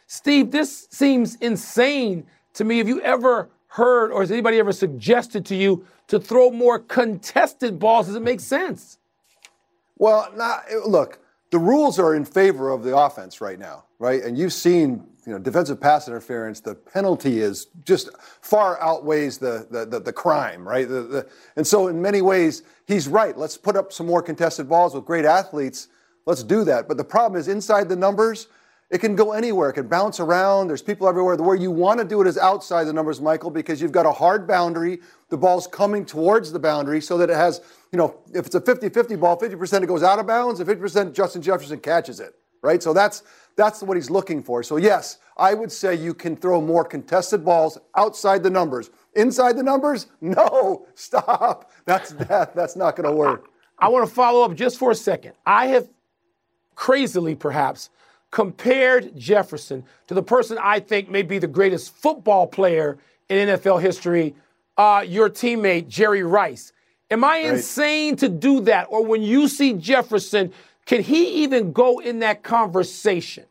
Steve, 0.07 0.51
this 0.51 0.87
seems 0.89 1.35
insane 1.35 2.25
to 2.53 2.63
me. 2.63 2.77
Have 2.77 2.87
you 2.87 3.01
ever 3.01 3.49
heard 3.67 4.11
or 4.11 4.21
has 4.21 4.31
anybody 4.31 4.57
ever 4.57 4.71
suggested 4.71 5.45
to 5.45 5.55
you 5.55 5.85
to 6.07 6.19
throw 6.19 6.49
more 6.49 6.79
contested 6.79 7.77
balls? 7.77 8.07
Does 8.07 8.15
it 8.15 8.21
make 8.21 8.39
sense? 8.39 8.97
Well, 9.97 10.31
not, 10.35 10.63
look, 10.87 11.19
the 11.51 11.59
rules 11.59 11.99
are 11.99 12.15
in 12.15 12.25
favor 12.25 12.69
of 12.69 12.83
the 12.83 12.95
offense 12.95 13.41
right 13.41 13.59
now, 13.59 13.85
right? 13.99 14.23
And 14.23 14.37
you've 14.37 14.53
seen, 14.53 15.03
you 15.25 15.33
know, 15.33 15.39
defensive 15.39 15.79
pass 15.79 16.07
interference. 16.07 16.59
The 16.59 16.75
penalty 16.75 17.39
is 17.39 17.67
just 17.83 18.09
far 18.41 18.81
outweighs 18.81 19.37
the 19.37 19.67
the, 19.69 19.85
the, 19.85 19.99
the 19.99 20.13
crime, 20.13 20.67
right? 20.67 20.87
The, 20.87 21.27
and 21.55 21.65
so, 21.65 21.87
in 21.87 22.01
many 22.01 22.21
ways, 22.21 22.63
he's 22.85 23.07
right. 23.07 23.37
Let's 23.37 23.57
put 23.57 23.75
up 23.75 23.91
some 23.91 24.07
more 24.07 24.21
contested 24.21 24.69
balls 24.69 24.93
with 24.93 25.05
great 25.05 25.25
athletes. 25.25 25.87
Let's 26.27 26.43
do 26.43 26.65
that. 26.65 26.89
But 26.89 26.97
the 26.97 27.05
problem 27.05 27.39
is 27.39 27.47
inside 27.47 27.87
the 27.87 27.95
numbers. 27.95 28.47
It 28.89 28.99
can 28.99 29.15
go 29.15 29.31
anywhere. 29.31 29.69
It 29.69 29.73
can 29.73 29.87
bounce 29.87 30.19
around. 30.19 30.67
There's 30.67 30.81
people 30.81 31.07
everywhere. 31.07 31.37
The 31.37 31.43
way 31.43 31.57
you 31.57 31.71
want 31.71 31.99
to 31.99 32.05
do 32.05 32.21
it 32.21 32.27
is 32.27 32.37
outside 32.37 32.83
the 32.83 32.93
numbers, 32.93 33.19
Michael, 33.21 33.49
because 33.49 33.81
you've 33.81 33.93
got 33.93 34.05
a 34.05 34.11
hard 34.11 34.45
boundary. 34.45 34.99
The 35.29 35.37
ball's 35.37 35.67
coming 35.67 36.05
towards 36.05 36.51
the 36.51 36.59
boundary 36.59 37.01
so 37.01 37.17
that 37.17 37.29
it 37.29 37.35
has, 37.35 37.61
you 37.93 37.97
know, 37.97 38.19
if 38.33 38.45
it's 38.45 38.55
a 38.55 38.61
50-50 38.61 39.19
ball, 39.19 39.39
50% 39.39 39.83
it 39.83 39.87
goes 39.87 40.03
out 40.03 40.19
of 40.19 40.27
bounds, 40.27 40.59
and 40.59 40.69
50% 40.69 41.13
Justin 41.13 41.41
Jefferson 41.41 41.79
catches 41.79 42.19
it, 42.19 42.35
right? 42.61 42.83
So 42.83 42.93
that's 42.93 43.23
that's 43.55 43.81
what 43.81 43.97
he's 43.97 44.09
looking 44.09 44.43
for. 44.43 44.63
So 44.63 44.75
yes, 44.75 45.17
I 45.37 45.53
would 45.53 45.71
say 45.71 45.95
you 45.95 46.13
can 46.13 46.35
throw 46.35 46.61
more 46.61 46.83
contested 46.85 47.43
balls 47.43 47.77
outside 47.95 48.43
the 48.43 48.49
numbers. 48.49 48.89
Inside 49.15 49.57
the 49.57 49.63
numbers, 49.63 50.07
no, 50.21 50.87
stop. 50.93 51.71
That's 51.85 52.11
that, 52.11 52.53
that's 52.53 52.75
not 52.75 52.95
going 52.95 53.09
to 53.09 53.15
work. 53.15 53.49
I 53.79 53.89
want 53.89 54.07
to 54.07 54.13
follow 54.13 54.43
up 54.43 54.55
just 54.55 54.77
for 54.77 54.91
a 54.91 54.95
second. 54.95 55.33
I 55.45 55.67
have 55.67 55.87
crazily, 56.77 57.35
perhaps, 57.35 57.89
compared 58.31 59.17
Jefferson 59.17 59.83
to 60.05 60.13
the 60.13 60.23
person 60.23 60.57
I 60.61 60.79
think 60.79 61.09
may 61.09 61.23
be 61.23 61.39
the 61.39 61.47
greatest 61.47 61.93
football 61.93 62.47
player 62.47 62.97
in 63.27 63.49
NFL 63.49 63.81
history, 63.81 64.35
uh, 64.77 65.03
your 65.05 65.29
teammate, 65.29 65.87
Jerry 65.89 66.23
Rice. 66.23 66.71
Am 67.09 67.23
I 67.23 67.41
Right. 67.41 67.45
insane 67.45 68.15
to 68.17 68.29
do 68.29 68.61
that? 68.61 68.87
Or 68.89 69.03
when 69.03 69.23
you 69.23 69.47
see 69.47 69.73
Jefferson, 69.73 70.53
can 70.85 71.01
he 71.01 71.43
even 71.43 71.73
go 71.73 71.99
in 71.99 72.19
that 72.19 72.43
conversation? 72.43 73.45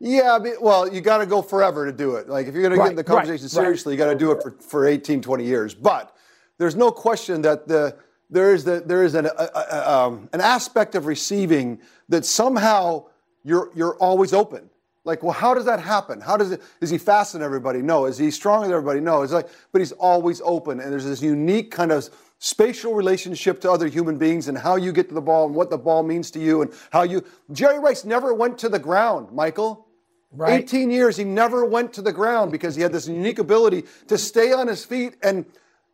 Yeah, 0.00 0.34
I 0.34 0.38
mean, 0.38 0.54
well, 0.60 0.92
you 0.92 1.00
got 1.00 1.18
to 1.18 1.26
go 1.26 1.42
forever 1.42 1.86
to 1.86 1.92
do 1.92 2.16
it. 2.16 2.28
Like, 2.28 2.48
if 2.48 2.54
you're 2.54 2.62
going 2.62 2.76
to 2.76 2.82
get 2.82 2.90
in 2.90 2.96
the 2.96 3.04
conversation 3.04 3.44
right. 3.44 3.50
seriously, 3.50 3.92
you 3.94 3.98
got 3.98 4.10
to 4.10 4.18
do 4.18 4.32
it 4.32 4.42
for, 4.42 4.52
for 4.52 4.86
18, 4.86 5.20
20 5.20 5.44
years. 5.44 5.74
But 5.74 6.16
there's 6.58 6.74
no 6.74 6.90
question 6.90 7.42
that 7.42 7.68
the 7.68 7.96
there 8.32 8.54
is 8.54 8.64
the, 8.64 8.82
there 8.84 9.04
is 9.04 9.14
an, 9.14 9.26
a, 9.26 9.30
a, 9.54 9.92
um, 9.92 10.28
an 10.32 10.40
aspect 10.40 10.94
of 10.94 11.06
receiving 11.06 11.80
that 12.08 12.24
somehow 12.24 13.04
you're 13.44 13.70
you're 13.74 13.94
always 13.96 14.32
open. 14.32 14.70
Like, 15.04 15.22
well, 15.22 15.32
how 15.32 15.52
does 15.52 15.64
that 15.64 15.80
happen? 15.80 16.20
How 16.20 16.36
does 16.36 16.52
it? 16.52 16.62
Is 16.80 16.88
he 16.88 16.98
faster 16.98 17.36
than 17.36 17.44
everybody? 17.44 17.82
No. 17.82 18.06
Is 18.06 18.18
he 18.18 18.30
stronger 18.30 18.66
than 18.66 18.76
everybody? 18.76 19.00
No. 19.00 19.22
It's 19.22 19.32
like, 19.32 19.48
but 19.72 19.80
he's 19.80 19.92
always 19.92 20.40
open, 20.44 20.80
and 20.80 20.92
there's 20.92 21.04
this 21.04 21.20
unique 21.20 21.70
kind 21.70 21.92
of 21.92 22.08
spatial 22.38 22.94
relationship 22.94 23.60
to 23.60 23.70
other 23.70 23.86
human 23.86 24.16
beings 24.16 24.48
and 24.48 24.56
how 24.56 24.76
you 24.76 24.92
get 24.92 25.08
to 25.08 25.14
the 25.14 25.20
ball 25.20 25.46
and 25.46 25.54
what 25.54 25.70
the 25.70 25.78
ball 25.78 26.02
means 26.02 26.30
to 26.32 26.40
you 26.40 26.62
and 26.62 26.72
how 26.90 27.02
you. 27.02 27.24
Jerry 27.52 27.78
Rice 27.78 28.04
never 28.04 28.32
went 28.32 28.58
to 28.58 28.68
the 28.68 28.78
ground, 28.78 29.30
Michael. 29.32 29.86
Right. 30.34 30.62
18 30.62 30.90
years, 30.90 31.18
he 31.18 31.24
never 31.24 31.64
went 31.66 31.92
to 31.94 32.02
the 32.02 32.12
ground 32.12 32.52
because 32.52 32.74
he 32.74 32.80
had 32.80 32.90
this 32.90 33.06
unique 33.06 33.38
ability 33.38 33.84
to 34.08 34.16
stay 34.16 34.52
on 34.52 34.66
his 34.66 34.82
feet. 34.82 35.16
And 35.22 35.44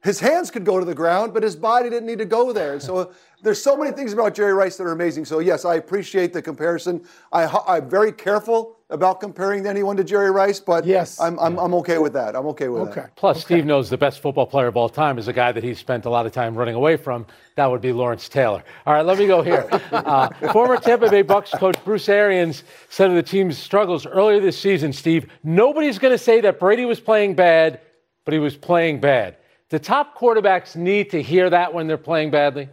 his 0.02 0.20
hands 0.20 0.50
could 0.50 0.64
go 0.64 0.78
to 0.78 0.84
the 0.84 0.94
ground, 0.94 1.34
but 1.34 1.42
his 1.42 1.56
body 1.56 1.90
didn't 1.90 2.06
need 2.06 2.18
to 2.18 2.24
go 2.24 2.52
there. 2.52 2.72
And 2.72 2.82
so 2.82 3.12
there's 3.42 3.62
so 3.62 3.76
many 3.76 3.90
things 3.92 4.12
about 4.12 4.34
Jerry 4.34 4.52
Rice 4.52 4.76
that 4.76 4.84
are 4.84 4.92
amazing. 4.92 5.24
So 5.24 5.40
yes, 5.40 5.64
I 5.64 5.74
appreciate 5.74 6.32
the 6.32 6.42
comparison. 6.42 7.04
I, 7.32 7.76
am 7.76 7.88
very 7.88 8.12
careful 8.12 8.76
about 8.90 9.20
comparing 9.20 9.66
anyone 9.66 9.96
to 9.96 10.04
Jerry 10.04 10.30
Rice, 10.30 10.60
but 10.60 10.86
yes, 10.86 11.20
I'm, 11.20 11.38
I'm, 11.40 11.58
I'm 11.58 11.74
okay 11.74 11.98
with 11.98 12.12
that. 12.14 12.34
I'm 12.34 12.46
okay 12.46 12.68
with 12.68 12.82
okay. 12.88 13.02
that. 13.02 13.16
Plus, 13.16 13.38
okay. 13.38 13.56
Steve 13.56 13.66
knows 13.66 13.90
the 13.90 13.98
best 13.98 14.20
football 14.20 14.46
player 14.46 14.68
of 14.68 14.76
all 14.76 14.88
time 14.88 15.18
is 15.18 15.28
a 15.28 15.32
guy 15.32 15.52
that 15.52 15.62
he 15.62 15.74
spent 15.74 16.06
a 16.06 16.10
lot 16.10 16.26
of 16.26 16.32
time 16.32 16.54
running 16.54 16.74
away 16.74 16.96
from. 16.96 17.26
That 17.56 17.66
would 17.66 17.80
be 17.80 17.92
Lawrence 17.92 18.28
Taylor. 18.28 18.62
All 18.86 18.94
right, 18.94 19.04
let 19.04 19.18
me 19.18 19.26
go 19.26 19.42
here. 19.42 19.68
Uh, 20.08 20.28
former 20.52 20.76
Tampa 20.76 21.10
Bay 21.10 21.22
Bucks 21.22 21.50
coach 21.50 21.76
Bruce 21.84 22.08
Arians 22.08 22.62
said 22.88 23.10
of 23.10 23.16
the 23.16 23.22
team's 23.22 23.58
struggles 23.58 24.06
earlier 24.06 24.40
this 24.40 24.58
season, 24.58 24.92
Steve, 24.92 25.26
nobody's 25.42 25.98
going 25.98 26.12
to 26.12 26.18
say 26.18 26.40
that 26.40 26.58
Brady 26.58 26.84
was 26.84 27.00
playing 27.00 27.34
bad, 27.34 27.80
but 28.24 28.32
he 28.32 28.38
was 28.38 28.56
playing 28.56 29.00
bad. 29.00 29.36
Do 29.68 29.78
top 29.78 30.16
quarterbacks 30.18 30.76
need 30.76 31.10
to 31.10 31.22
hear 31.22 31.50
that 31.50 31.74
when 31.74 31.86
they're 31.86 31.98
playing 31.98 32.30
badly? 32.30 32.68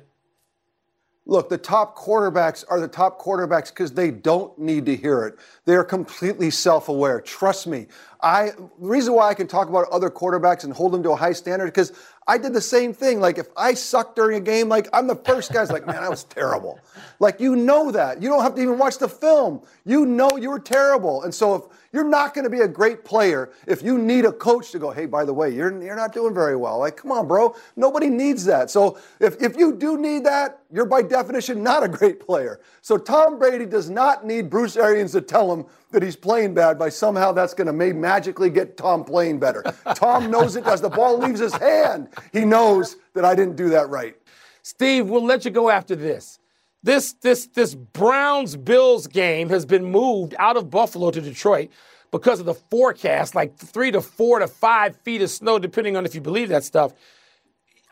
Look, 1.28 1.50
the 1.50 1.58
top 1.58 1.98
quarterbacks 1.98 2.64
are 2.70 2.80
the 2.80 2.88
top 2.88 3.20
quarterbacks 3.20 3.70
because 3.70 3.92
they 3.92 4.12
don't 4.12 4.58
need 4.60 4.86
to 4.86 4.96
hear 4.96 5.26
it. 5.26 5.40
They're 5.66 5.84
completely 5.84 6.52
self-aware. 6.52 7.20
Trust 7.22 7.66
me. 7.66 7.88
I 8.22 8.52
the 8.52 8.70
reason 8.78 9.14
why 9.14 9.30
I 9.30 9.34
can 9.34 9.48
talk 9.48 9.68
about 9.68 9.88
other 9.90 10.12
quarterbacks 10.12 10.64
and 10.64 10.74
hold 10.74 10.92
them 10.92 11.02
to 11.04 11.12
a 11.12 11.16
high 11.16 11.34
standard 11.34 11.66
because 11.66 11.94
I 12.28 12.38
did 12.38 12.54
the 12.54 12.62
same 12.62 12.94
thing. 12.94 13.20
Like 13.20 13.40
if 13.40 13.48
I 13.58 13.74
suck 13.74 14.16
during 14.16 14.38
a 14.38 14.42
game, 14.42 14.70
like 14.70 14.88
I'm 14.94 15.08
the 15.08 15.16
first 15.16 15.52
guy's 15.52 15.72
like, 15.72 15.88
man, 15.88 16.04
I 16.04 16.10
was 16.10 16.26
terrible. 16.26 16.80
Like 17.20 17.40
you 17.40 17.56
know 17.56 17.92
that. 17.92 18.22
You 18.22 18.30
don't 18.30 18.44
have 18.44 18.54
to 18.56 18.62
even 18.62 18.78
watch 18.78 19.00
the 19.00 19.10
film. 19.10 19.64
You 19.84 20.06
know 20.06 20.38
you 20.38 20.52
were 20.52 20.60
terrible. 20.60 21.24
And 21.24 21.34
so 21.34 21.56
if 21.56 21.64
you're 21.96 22.04
not 22.04 22.34
going 22.34 22.44
to 22.44 22.50
be 22.50 22.60
a 22.60 22.68
great 22.68 23.06
player 23.06 23.52
if 23.68 23.82
you 23.82 23.98
need 23.98 24.26
a 24.26 24.32
coach 24.34 24.72
to 24.72 24.80
go, 24.80 24.92
hey, 24.92 25.06
by 25.06 25.24
the 25.24 25.34
way, 25.34 25.50
you're, 25.50 25.82
you're 25.82 25.96
not 25.96 26.14
doing 26.14 26.34
very 26.34 26.58
well. 26.58 26.78
Like, 26.78 26.98
come 26.98 27.10
on, 27.14 27.26
bro. 27.26 27.56
Nobody 27.78 28.10
needs 28.10 28.44
that. 28.46 28.70
So 28.70 29.00
if, 29.22 29.42
if 29.42 29.56
you 29.56 29.74
do 29.74 29.98
need 29.98 30.26
that, 30.26 30.60
you're 30.70 30.86
by 30.86 31.02
definition 31.02 31.64
not 31.64 31.84
a 31.84 31.88
great 31.88 32.20
player. 32.20 32.60
So 32.82 32.98
Tom 32.98 33.40
Brady 33.40 33.66
does 33.66 33.90
not 33.90 34.26
need 34.26 34.50
Bruce 34.50 34.76
Arians 34.76 35.14
to 35.14 35.22
tell 35.22 35.52
him 35.52 35.66
that 35.92 36.04
he's 36.04 36.18
playing 36.18 36.54
bad 36.54 36.78
by 36.78 36.90
somehow 36.90 37.32
that's 37.32 37.54
going 37.54 37.68
to 37.68 37.74
may 37.74 37.94
magically 37.94 38.50
get 38.50 38.76
Tom 38.76 39.06
playing 39.06 39.40
better. 39.40 39.64
Tom 39.96 40.30
knows 40.30 40.58
it 40.58 40.68
as 40.68 40.82
the 40.82 40.90
ball 40.90 41.18
leaves 41.18 41.40
his 41.40 41.54
hand. 41.54 42.10
He 42.34 42.44
knows 42.44 42.98
that 43.14 43.24
I 43.24 43.36
didn't 43.36 43.56
do 43.56 43.70
that 43.70 43.88
right. 43.88 44.18
Steve, 44.64 45.08
we'll 45.08 45.24
let 45.24 45.46
you 45.46 45.52
go 45.52 45.70
after 45.70 45.96
this. 45.96 46.40
This 46.86 47.14
this 47.14 47.48
this 47.48 47.74
Browns 47.74 48.56
Bills 48.56 49.08
game 49.08 49.50
has 49.50 49.66
been 49.66 49.86
moved 49.86 50.36
out 50.38 50.56
of 50.56 50.70
Buffalo 50.70 51.10
to 51.10 51.20
Detroit 51.20 51.70
because 52.12 52.40
of 52.40 52.46
the 52.46 52.54
forecast, 52.54 53.34
like 53.34 53.58
three 53.58 53.90
to 53.90 54.02
four 54.02 54.38
to 54.38 54.48
five 54.48 54.96
feet 54.98 55.24
of 55.24 55.32
snow, 55.32 55.58
depending 55.58 55.98
on 55.98 56.06
if 56.06 56.14
you 56.14 56.22
believe 56.22 56.50
that 56.50 56.64
stuff. 56.64 56.94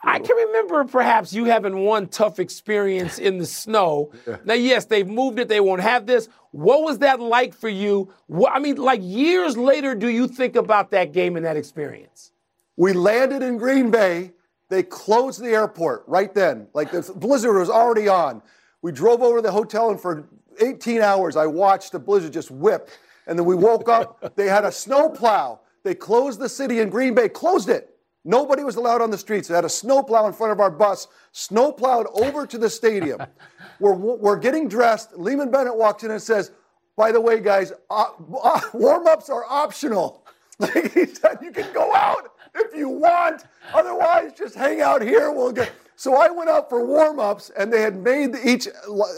I 0.00 0.20
can 0.20 0.36
remember 0.36 0.84
perhaps 0.84 1.32
you 1.32 1.46
having 1.46 1.78
one 1.78 2.06
tough 2.06 2.38
experience 2.38 3.18
in 3.18 3.38
the 3.38 3.46
snow. 3.46 4.12
Yeah. 4.28 4.36
Now, 4.44 4.54
yes, 4.54 4.84
they've 4.84 5.06
moved 5.06 5.40
it, 5.40 5.48
they 5.48 5.60
won't 5.60 5.82
have 5.82 6.06
this. 6.06 6.28
What 6.52 6.82
was 6.82 6.98
that 6.98 7.18
like 7.18 7.52
for 7.52 7.68
you? 7.68 8.12
What, 8.26 8.52
I 8.54 8.60
mean, 8.60 8.76
like 8.76 9.00
years 9.02 9.56
later, 9.56 9.94
do 9.96 10.08
you 10.08 10.28
think 10.28 10.54
about 10.54 10.92
that 10.92 11.12
game 11.12 11.36
and 11.36 11.44
that 11.44 11.56
experience? 11.56 12.30
We 12.76 12.92
landed 12.92 13.42
in 13.42 13.58
Green 13.58 13.90
Bay. 13.90 14.32
They 14.68 14.82
closed 14.84 15.42
the 15.42 15.50
airport 15.50 16.04
right 16.06 16.32
then. 16.32 16.68
Like 16.74 16.92
the 16.92 17.02
blizzard 17.16 17.56
was 17.56 17.68
already 17.68 18.08
on. 18.08 18.40
We 18.84 18.92
drove 18.92 19.22
over 19.22 19.38
to 19.38 19.42
the 19.42 19.50
hotel, 19.50 19.88
and 19.88 19.98
for 19.98 20.28
18 20.60 21.00
hours, 21.00 21.36
I 21.36 21.46
watched 21.46 21.92
the 21.92 21.98
blizzard 21.98 22.34
just 22.34 22.50
whip. 22.50 22.90
And 23.26 23.38
then 23.38 23.46
we 23.46 23.54
woke 23.54 23.88
up. 23.88 24.34
They 24.36 24.46
had 24.46 24.66
a 24.66 24.70
snow 24.70 25.08
plow. 25.08 25.60
They 25.84 25.94
closed 25.94 26.38
the 26.38 26.50
city 26.50 26.80
in 26.80 26.90
Green 26.90 27.14
Bay, 27.14 27.30
closed 27.30 27.70
it. 27.70 27.96
Nobody 28.26 28.62
was 28.62 28.76
allowed 28.76 29.00
on 29.00 29.10
the 29.10 29.16
streets. 29.16 29.48
They 29.48 29.54
had 29.54 29.64
a 29.64 29.70
snow 29.70 30.02
plow 30.02 30.26
in 30.26 30.34
front 30.34 30.52
of 30.52 30.60
our 30.60 30.70
bus, 30.70 31.08
snow 31.32 31.72
plowed 31.72 32.08
over 32.12 32.46
to 32.46 32.58
the 32.58 32.68
stadium. 32.68 33.22
we're, 33.80 33.94
we're 33.94 34.36
getting 34.36 34.68
dressed. 34.68 35.12
Leeman 35.14 35.50
Bennett 35.50 35.74
walks 35.74 36.04
in 36.04 36.10
and 36.10 36.20
says, 36.20 36.50
by 36.94 37.10
the 37.10 37.22
way, 37.22 37.40
guys, 37.40 37.72
uh, 37.88 38.08
uh, 38.42 38.60
warm 38.74 39.06
ups 39.06 39.30
are 39.30 39.46
optional. 39.48 40.20
Like 40.60 40.92
he 40.92 41.06
said, 41.06 41.38
you 41.42 41.50
can 41.50 41.72
go 41.72 41.92
out 41.96 42.30
if 42.54 42.76
you 42.76 42.88
want. 42.88 43.44
Otherwise, 43.72 44.34
just 44.34 44.54
hang 44.54 44.82
out 44.82 45.02
here. 45.02 45.32
We'll 45.32 45.50
get. 45.50 45.72
So 45.96 46.16
I 46.16 46.28
went 46.28 46.50
out 46.50 46.68
for 46.68 46.84
warm 46.84 47.20
ups, 47.20 47.50
and 47.56 47.72
they 47.72 47.80
had 47.80 47.96
made 47.96 48.34
each 48.44 48.68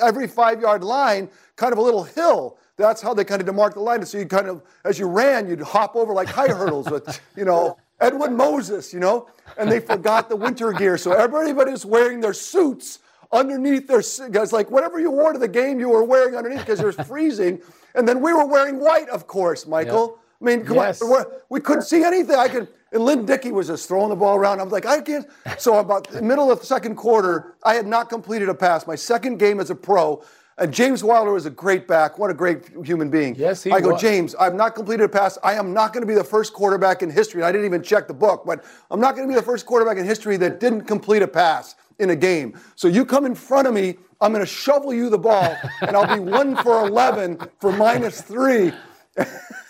every 0.03 0.29
five 0.29 0.61
yard 0.61 0.85
line 0.85 1.29
kind 1.57 1.73
of 1.73 1.79
a 1.79 1.83
little 1.83 2.05
hill. 2.05 2.59
That's 2.77 3.01
how 3.01 3.15
they 3.15 3.25
kind 3.25 3.41
of 3.41 3.49
demarked 3.49 3.75
the 3.75 3.81
line. 3.81 4.05
So 4.05 4.19
you 4.19 4.27
kind 4.27 4.49
of, 4.49 4.63
as 4.85 4.99
you 4.99 5.07
ran, 5.07 5.49
you'd 5.49 5.63
hop 5.63 5.97
over 5.97 6.13
like 6.13 6.29
high 6.29 6.49
hurdles 6.49 6.91
with, 6.91 7.21
you 7.35 7.47
know, 7.47 7.79
Edwin 8.01 8.37
Moses, 8.37 8.93
you 8.93 9.01
know, 9.01 9.29
and 9.57 9.71
they 9.73 9.81
forgot 9.81 10.29
the 10.29 10.37
winter 10.37 10.73
gear. 10.73 10.99
So 10.99 11.13
everybody 11.13 11.71
was 11.71 11.87
wearing 11.87 12.21
their 12.21 12.35
suits 12.35 12.99
underneath 13.33 13.87
their 13.89 14.03
guys 14.31 14.53
like 14.53 14.71
whatever 14.71 15.01
you 15.01 15.11
wore 15.11 15.33
to 15.33 15.39
the 15.39 15.49
game 15.49 15.81
you 15.81 15.89
were 15.89 16.05
wearing 16.05 16.37
underneath 16.37 16.61
because 16.61 16.81
it 16.81 16.87
was 16.87 16.97
freezing 17.07 17.61
and 17.95 18.07
then 18.07 18.21
we 18.21 18.33
were 18.33 18.47
wearing 18.47 18.79
white 18.79 19.09
of 19.09 19.27
course 19.27 19.67
michael 19.67 20.11
yep. 20.17 20.26
I 20.41 20.45
mean 20.45 20.65
come 20.65 20.77
yes. 20.77 21.03
on 21.03 21.25
we 21.49 21.61
couldn't 21.61 21.83
see 21.83 22.03
anything 22.03 22.37
i 22.37 22.49
could 22.49 22.69
and 22.93 23.05
Lynn 23.05 23.27
Dickey 23.27 23.53
was 23.53 23.67
just 23.67 23.89
throwing 23.89 24.11
the 24.11 24.17
ball 24.17 24.37
around. 24.37 24.61
I 24.61 24.63
was 24.63 24.73
like, 24.73 24.87
I 24.87 25.01
can't. 25.01 25.27
So 25.59 25.79
about 25.79 26.09
the 26.09 26.23
middle 26.23 26.51
of 26.51 26.61
the 26.61 26.67
second 26.67 26.95
quarter, 26.95 27.57
I 27.63 27.75
had 27.75 27.87
not 27.87 28.09
completed 28.09 28.49
a 28.49 28.55
pass. 28.55 28.87
My 28.87 28.95
second 28.95 29.39
game 29.39 29.61
as 29.61 29.71
a 29.71 29.75
pro. 29.75 30.23
And 30.59 30.73
James 30.73 31.05
Wilder 31.05 31.33
was 31.33 31.45
a 31.45 31.51
great 31.51 31.87
back. 31.87 32.19
What 32.19 32.31
a 32.31 32.35
great 32.35 32.71
human 32.83 33.11
being. 33.11 33.35
Yes, 33.35 33.63
he 33.63 33.71
I 33.71 33.81
go, 33.81 33.93
was. 33.93 34.01
James, 34.01 34.35
I've 34.37 34.55
not 34.55 34.75
completed 34.75 35.05
a 35.05 35.09
pass. 35.09 35.37
I 35.45 35.53
am 35.55 35.75
not 35.75 35.93
going 35.93 36.01
to 36.01 36.07
be 36.07 36.15
the 36.15 36.25
first 36.25 36.55
quarterback 36.55 37.03
in 37.03 37.11
history. 37.11 37.43
I 37.43 37.53
didn't 37.53 37.67
even 37.67 37.83
check 37.83 38.09
the 38.09 38.15
book, 38.15 38.45
but 38.47 38.65
I'm 38.91 39.01
not 39.01 39.15
going 39.15 39.29
to 39.29 39.33
be 39.33 39.39
the 39.39 39.45
first 39.45 39.67
quarterback 39.67 39.99
in 39.99 40.07
history 40.07 40.39
that 40.39 40.59
didn't 40.59 40.83
complete 40.83 41.21
a 41.21 41.29
pass 41.29 41.75
in 41.99 42.09
a 42.09 42.17
game. 42.17 42.59
So 42.75 42.89
you 42.89 43.05
come 43.05 43.27
in 43.27 43.35
front 43.35 43.69
of 43.69 43.75
me, 43.75 43.97
I'm 44.23 44.33
going 44.33 44.45
to 44.45 44.51
shovel 44.51 44.95
you 44.95 45.11
the 45.11 45.19
ball, 45.19 45.55
and 45.83 45.95
I'll 45.95 46.17
be 46.17 46.21
one 46.21 46.57
for 46.57 46.87
11 46.87 47.39
for 47.61 47.71
minus 47.73 48.23
three. 48.23 48.73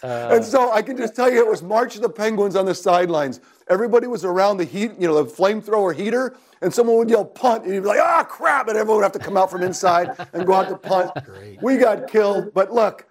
And 0.02 0.44
so 0.44 0.72
I 0.72 0.82
can 0.82 0.96
just 0.96 1.14
tell 1.14 1.30
you 1.30 1.38
it 1.38 1.48
was 1.48 1.62
March 1.62 1.96
of 1.96 2.02
the 2.02 2.08
Penguins 2.08 2.56
on 2.56 2.66
the 2.66 2.74
sidelines. 2.74 3.40
Everybody 3.68 4.06
was 4.06 4.24
around 4.24 4.58
the 4.58 4.64
heat, 4.64 4.92
you 4.98 5.06
know, 5.06 5.22
the 5.22 5.30
flamethrower 5.30 5.94
heater, 5.94 6.36
and 6.62 6.72
someone 6.72 6.96
would 6.98 7.10
yell 7.10 7.24
punt, 7.24 7.64
and 7.64 7.74
you'd 7.74 7.82
be 7.82 7.88
like, 7.88 8.00
ah, 8.00 8.20
oh, 8.20 8.24
crap, 8.24 8.68
and 8.68 8.76
everyone 8.76 8.98
would 8.98 9.04
have 9.04 9.12
to 9.12 9.18
come 9.18 9.36
out 9.36 9.50
from 9.50 9.62
inside 9.62 10.10
and 10.32 10.46
go 10.46 10.52
out 10.54 10.68
to 10.68 10.76
punt. 10.76 11.10
Great. 11.24 11.62
We 11.62 11.76
got 11.76 12.08
killed, 12.08 12.54
but 12.54 12.72
look, 12.72 13.06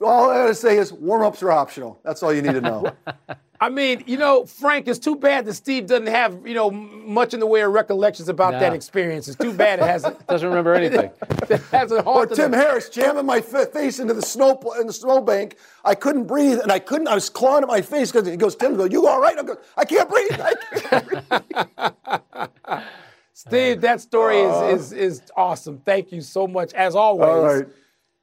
all 0.00 0.30
I 0.30 0.36
gotta 0.36 0.54
say 0.54 0.78
is 0.78 0.92
warm 0.92 1.22
ups 1.22 1.42
are 1.42 1.50
optional. 1.50 2.00
That's 2.04 2.22
all 2.22 2.32
you 2.32 2.42
need 2.42 2.54
to 2.54 2.60
know. 2.60 2.92
I 3.60 3.70
mean, 3.70 4.04
you 4.06 4.16
know, 4.16 4.46
Frank, 4.46 4.86
it's 4.86 5.00
too 5.00 5.16
bad 5.16 5.44
that 5.46 5.54
Steve 5.54 5.88
doesn't 5.88 6.06
have, 6.06 6.46
you 6.46 6.54
know, 6.54 6.70
much 6.70 7.34
in 7.34 7.40
the 7.40 7.46
way 7.46 7.62
of 7.62 7.72
recollections 7.72 8.28
about 8.28 8.52
that 8.52 8.72
experience. 8.72 9.26
It's 9.26 9.36
too 9.36 9.52
bad 9.52 9.80
it 9.80 9.84
hasn't. 9.84 10.24
doesn't 10.28 10.48
remember 10.48 10.74
anything. 10.74 11.10
it 11.50 11.60
hasn't 11.72 12.06
Or 12.06 12.24
Tim 12.26 12.52
Harris 12.52 12.88
jamming 12.88 13.26
my 13.26 13.40
face 13.40 13.98
into 13.98 14.14
the 14.14 14.22
snow 14.22 14.60
in 14.80 14.86
the 14.86 14.92
snowbank. 14.92 15.56
I 15.84 15.96
couldn't 15.96 16.24
breathe, 16.24 16.60
and 16.60 16.70
I 16.70 16.78
couldn't. 16.78 17.08
I 17.08 17.14
was 17.14 17.28
clawing 17.28 17.64
at 17.64 17.68
my 17.68 17.82
face 17.82 18.12
because 18.12 18.28
he 18.28 18.36
goes, 18.36 18.54
Tim, 18.54 18.76
go, 18.76 18.84
you 18.84 19.08
all 19.08 19.20
right? 19.20 19.36
I 19.36 19.42
go, 19.42 19.56
I 19.76 19.84
can't 19.84 20.08
breathe. 20.08 20.40
I 20.40 20.54
can't 20.76 21.08
breathe. 21.08 22.82
Steve, 23.32 23.80
that 23.80 24.00
story 24.00 24.38
is, 24.38 24.52
uh. 24.52 24.64
is 24.66 24.92
is 24.92 25.22
awesome. 25.36 25.80
Thank 25.84 26.12
you 26.12 26.20
so 26.20 26.46
much, 26.46 26.72
as 26.74 26.94
always. 26.94 27.28
All 27.28 27.42
right. 27.42 27.66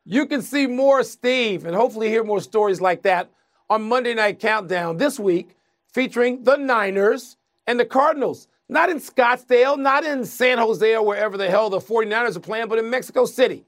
You 0.05 0.27
can 0.27 0.41
see 0.41 0.67
more 0.67 1.03
Steve 1.03 1.65
and 1.65 1.75
hopefully 1.75 2.09
hear 2.09 2.23
more 2.23 2.39
stories 2.39 2.79
like 2.79 3.01
that 3.03 3.31
on 3.69 3.83
Monday 3.83 4.13
Night 4.13 4.39
Countdown 4.39 4.97
this 4.97 5.19
week, 5.19 5.55
featuring 5.93 6.43
the 6.43 6.55
Niners 6.55 7.37
and 7.67 7.79
the 7.79 7.85
Cardinals. 7.85 8.47
Not 8.67 8.89
in 8.89 8.97
Scottsdale, 8.97 9.77
not 9.77 10.03
in 10.03 10.25
San 10.25 10.57
Jose 10.57 10.95
or 10.95 11.05
wherever 11.05 11.37
the 11.37 11.49
hell 11.49 11.69
the 11.69 11.79
49ers 11.79 12.35
are 12.35 12.39
playing, 12.39 12.67
but 12.67 12.79
in 12.79 12.89
Mexico 12.89 13.25
City. 13.25 13.63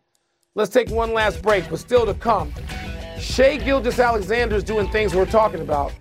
Let's 0.55 0.71
take 0.71 0.89
one 0.89 1.13
last 1.13 1.41
break, 1.41 1.69
but 1.69 1.79
still 1.79 2.05
to 2.05 2.15
come. 2.15 2.51
Shai 3.19 3.57
Gilgeous-Alexander 3.57 4.55
is 4.55 4.63
doing 4.63 4.89
things 4.89 5.13
we're 5.13 5.25
talking 5.25 5.61
about. 5.61 5.93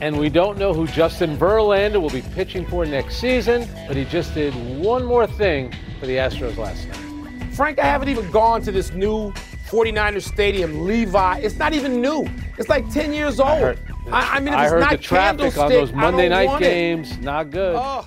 And 0.00 0.18
we 0.18 0.30
don't 0.30 0.58
know 0.58 0.72
who 0.72 0.86
Justin 0.86 1.36
Verlander 1.36 2.00
will 2.00 2.10
be 2.10 2.22
pitching 2.22 2.66
for 2.66 2.86
next 2.86 3.16
season, 3.16 3.68
but 3.86 3.96
he 3.96 4.04
just 4.04 4.32
did 4.32 4.54
one 4.80 5.04
more 5.04 5.26
thing 5.26 5.74
for 5.98 6.06
the 6.06 6.16
Astros 6.16 6.56
last 6.56 6.88
night. 6.88 7.54
Frank, 7.54 7.78
I 7.78 7.84
haven't 7.84 8.08
even 8.08 8.30
gone 8.30 8.62
to 8.62 8.72
this 8.72 8.92
new 8.92 9.32
49ers 9.70 10.22
Stadium, 10.22 10.84
Levi. 10.84 11.38
It's 11.38 11.56
not 11.56 11.72
even 11.72 12.00
new. 12.00 12.28
It's 12.58 12.68
like 12.68 12.90
10 12.90 13.12
years 13.12 13.38
old. 13.38 13.50
I, 13.50 13.60
heard, 13.60 13.78
I, 14.10 14.36
I 14.36 14.40
mean, 14.40 14.48
if 14.48 14.54
I 14.54 14.64
it's 14.64 14.72
heard 14.72 14.80
not 14.80 14.90
the 14.90 14.98
traffic 14.98 15.56
on 15.58 15.70
those 15.70 15.92
Monday 15.92 16.28
night 16.28 16.58
games, 16.58 17.12
it. 17.12 17.20
not 17.20 17.50
good. 17.50 17.76
Oh. 17.78 18.06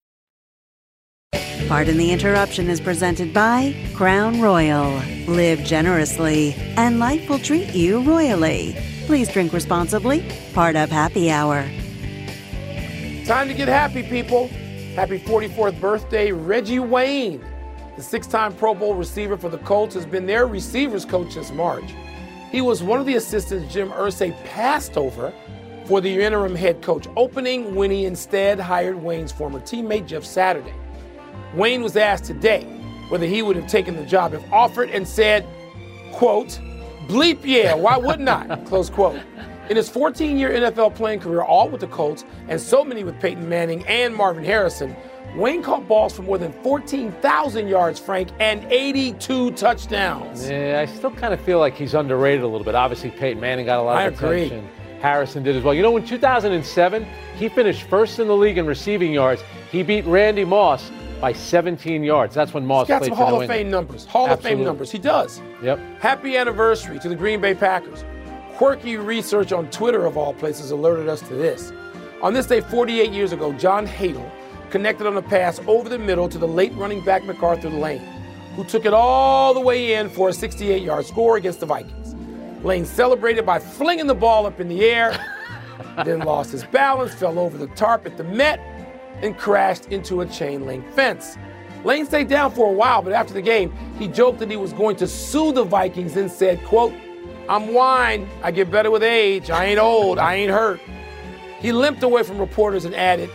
Pardon 1.71 1.95
the 1.95 2.11
interruption 2.11 2.69
is 2.69 2.81
presented 2.81 3.33
by 3.33 3.73
Crown 3.95 4.41
Royal. 4.41 5.01
Live 5.25 5.63
generously, 5.63 6.53
and 6.75 6.99
life 6.99 7.29
will 7.29 7.39
treat 7.39 7.73
you 7.73 8.01
royally. 8.01 8.75
Please 9.05 9.29
drink 9.29 9.53
responsibly. 9.53 10.25
Part 10.53 10.75
of 10.75 10.89
Happy 10.89 11.31
Hour. 11.31 11.63
Time 13.25 13.47
to 13.47 13.53
get 13.53 13.69
happy, 13.69 14.03
people. 14.03 14.49
Happy 14.95 15.17
44th 15.17 15.79
birthday, 15.79 16.33
Reggie 16.33 16.79
Wayne. 16.79 17.41
The 17.95 18.03
six 18.03 18.27
time 18.27 18.53
Pro 18.53 18.75
Bowl 18.75 18.95
receiver 18.95 19.37
for 19.37 19.47
the 19.47 19.59
Colts 19.59 19.95
has 19.95 20.05
been 20.05 20.25
their 20.25 20.47
receivers 20.47 21.05
coach 21.05 21.35
since 21.35 21.53
March. 21.53 21.89
He 22.51 22.59
was 22.59 22.83
one 22.83 22.99
of 22.99 23.05
the 23.05 23.15
assistants 23.15 23.73
Jim 23.73 23.91
Irsay 23.91 24.35
passed 24.43 24.97
over 24.97 25.33
for 25.85 26.01
the 26.01 26.21
interim 26.21 26.53
head 26.53 26.81
coach 26.81 27.07
opening 27.15 27.75
when 27.75 27.91
he 27.91 28.03
instead 28.03 28.59
hired 28.59 29.01
Wayne's 29.01 29.31
former 29.31 29.61
teammate 29.61 30.05
Jeff 30.05 30.25
Saturday. 30.25 30.73
Wayne 31.53 31.81
was 31.81 31.97
asked 31.97 32.25
today 32.25 32.63
whether 33.09 33.25
he 33.25 33.41
would 33.41 33.55
have 33.55 33.67
taken 33.67 33.95
the 33.95 34.05
job 34.05 34.33
if 34.33 34.53
offered 34.53 34.89
and 34.89 35.07
said, 35.07 35.45
quote, 36.13 36.59
bleep 37.07 37.39
yeah, 37.43 37.73
why 37.73 37.97
wouldn't 37.97 38.29
I? 38.29 38.55
Close 38.65 38.89
quote. 38.89 39.19
In 39.69 39.77
his 39.77 39.89
14 39.89 40.37
year 40.37 40.49
NFL 40.51 40.95
playing 40.95 41.19
career, 41.19 41.41
all 41.41 41.69
with 41.69 41.81
the 41.81 41.87
Colts, 41.87 42.25
and 42.47 42.59
so 42.59 42.83
many 42.83 43.03
with 43.03 43.19
Peyton 43.19 43.47
Manning 43.47 43.85
and 43.87 44.13
Marvin 44.15 44.43
Harrison, 44.43 44.95
Wayne 45.35 45.63
caught 45.63 45.87
balls 45.87 46.13
for 46.13 46.23
more 46.23 46.37
than 46.37 46.51
14,000 46.61 47.67
yards, 47.67 47.99
Frank, 47.99 48.29
and 48.39 48.65
82 48.69 49.51
touchdowns. 49.51 50.49
Yeah, 50.49 50.79
I 50.81 50.91
still 50.91 51.11
kind 51.11 51.33
of 51.33 51.39
feel 51.39 51.59
like 51.59 51.75
he's 51.75 51.93
underrated 51.93 52.43
a 52.43 52.47
little 52.47 52.65
bit. 52.65 52.75
Obviously, 52.75 53.11
Peyton 53.11 53.39
Manning 53.39 53.65
got 53.65 53.79
a 53.79 53.83
lot 53.83 53.97
I 53.97 54.03
of 54.05 54.13
agree. 54.13 54.47
attention. 54.47 54.69
Harrison 55.01 55.41
did 55.41 55.55
as 55.55 55.63
well. 55.63 55.73
You 55.73 55.81
know, 55.81 55.95
in 55.97 56.05
2007, 56.05 57.07
he 57.37 57.49
finished 57.49 57.83
first 57.83 58.19
in 58.19 58.27
the 58.27 58.35
league 58.35 58.57
in 58.57 58.65
receiving 58.65 59.13
yards. 59.13 59.41
He 59.71 59.83
beat 59.83 60.05
Randy 60.05 60.45
Moss 60.45 60.91
by 61.21 61.31
17 61.31 62.03
yards. 62.03 62.33
That's 62.33 62.53
when 62.53 62.65
Moss 62.65 62.87
He's 62.87 62.95
got 62.95 63.01
played 63.01 63.11
some 63.11 63.17
Hall 63.17 63.41
of 63.41 63.47
Fame 63.47 63.69
numbers. 63.69 64.05
Hall 64.05 64.29
of 64.29 64.41
Fame 64.41 64.63
numbers. 64.63 64.91
He 64.91 64.97
does. 64.97 65.41
Yep. 65.61 65.79
Happy 65.99 66.35
anniversary 66.35 66.99
to 66.99 67.07
the 67.07 67.15
Green 67.15 67.39
Bay 67.39 67.53
Packers. 67.53 68.03
Quirky 68.55 68.97
research 68.97 69.53
on 69.53 69.69
Twitter, 69.69 70.05
of 70.05 70.17
all 70.17 70.33
places, 70.33 70.71
alerted 70.71 71.07
us 71.07 71.21
to 71.21 71.35
this. 71.35 71.71
On 72.21 72.33
this 72.33 72.47
day, 72.47 72.61
48 72.61 73.11
years 73.11 73.31
ago, 73.31 73.53
John 73.53 73.87
Hadl 73.87 74.29
connected 74.71 75.05
on 75.05 75.17
a 75.17 75.21
pass 75.21 75.59
over 75.67 75.89
the 75.89 75.99
middle 75.99 76.27
to 76.27 76.37
the 76.37 76.47
late 76.47 76.73
running 76.73 77.03
back 77.05 77.23
MacArthur 77.23 77.69
Lane, 77.69 78.01
who 78.55 78.63
took 78.63 78.85
it 78.85 78.93
all 78.93 79.53
the 79.53 79.59
way 79.59 79.93
in 79.93 80.09
for 80.09 80.29
a 80.29 80.33
68 80.33 80.81
yard 80.81 81.05
score 81.05 81.37
against 81.37 81.59
the 81.59 81.65
Vikings. 81.65 82.15
Lane 82.63 82.85
celebrated 82.85 83.45
by 83.45 83.59
flinging 83.59 84.07
the 84.07 84.15
ball 84.15 84.45
up 84.45 84.59
in 84.59 84.67
the 84.67 84.83
air, 84.85 85.17
then 86.05 86.19
lost 86.19 86.51
his 86.51 86.63
balance, 86.65 87.13
fell 87.13 87.39
over 87.39 87.57
the 87.57 87.67
tarp 87.67 88.05
at 88.05 88.17
the 88.17 88.23
Met, 88.23 88.59
and 89.21 89.37
crashed 89.37 89.87
into 89.87 90.21
a 90.21 90.25
chain 90.25 90.65
link 90.65 90.87
fence. 90.93 91.37
Lane 91.83 92.05
stayed 92.05 92.27
down 92.27 92.51
for 92.51 92.69
a 92.69 92.73
while, 92.73 93.01
but 93.01 93.13
after 93.13 93.33
the 93.33 93.41
game, 93.41 93.73
he 93.97 94.07
joked 94.07 94.39
that 94.39 94.49
he 94.49 94.57
was 94.57 94.73
going 94.73 94.95
to 94.97 95.07
sue 95.07 95.51
the 95.51 95.63
Vikings 95.63 96.15
and 96.15 96.31
said, 96.31 96.63
quote, 96.63 96.93
I'm 97.49 97.73
wine, 97.73 98.29
I 98.43 98.51
get 98.51 98.69
better 98.69 98.91
with 98.91 99.03
age, 99.03 99.49
I 99.49 99.65
ain't 99.65 99.79
old, 99.79 100.19
I 100.19 100.35
ain't 100.35 100.51
hurt. 100.51 100.79
He 101.59 101.71
limped 101.71 102.03
away 102.03 102.23
from 102.23 102.37
reporters 102.37 102.85
and 102.85 102.95
added, 102.95 103.29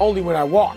only 0.00 0.22
when 0.22 0.34
I 0.34 0.44
walk. 0.44 0.76